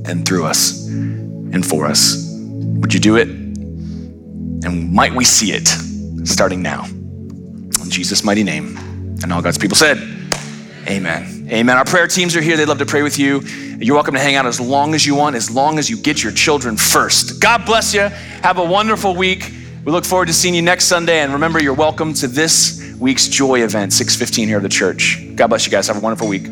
[0.05, 2.33] and through us and for us.
[2.79, 3.27] Would you do it?
[3.27, 5.67] And might we see it
[6.25, 6.85] starting now?
[6.85, 8.77] In Jesus' mighty name.
[9.21, 9.97] And all God's people said,
[10.87, 11.49] Amen.
[11.51, 11.75] Amen.
[11.77, 12.55] Our prayer teams are here.
[12.55, 13.41] They'd love to pray with you.
[13.41, 16.23] You're welcome to hang out as long as you want, as long as you get
[16.23, 17.41] your children first.
[17.41, 18.03] God bless you.
[18.43, 19.51] Have a wonderful week.
[19.83, 21.19] We look forward to seeing you next Sunday.
[21.19, 25.23] And remember, you're welcome to this week's Joy event, 615 here at the church.
[25.35, 25.87] God bless you guys.
[25.87, 26.47] Have a wonderful week.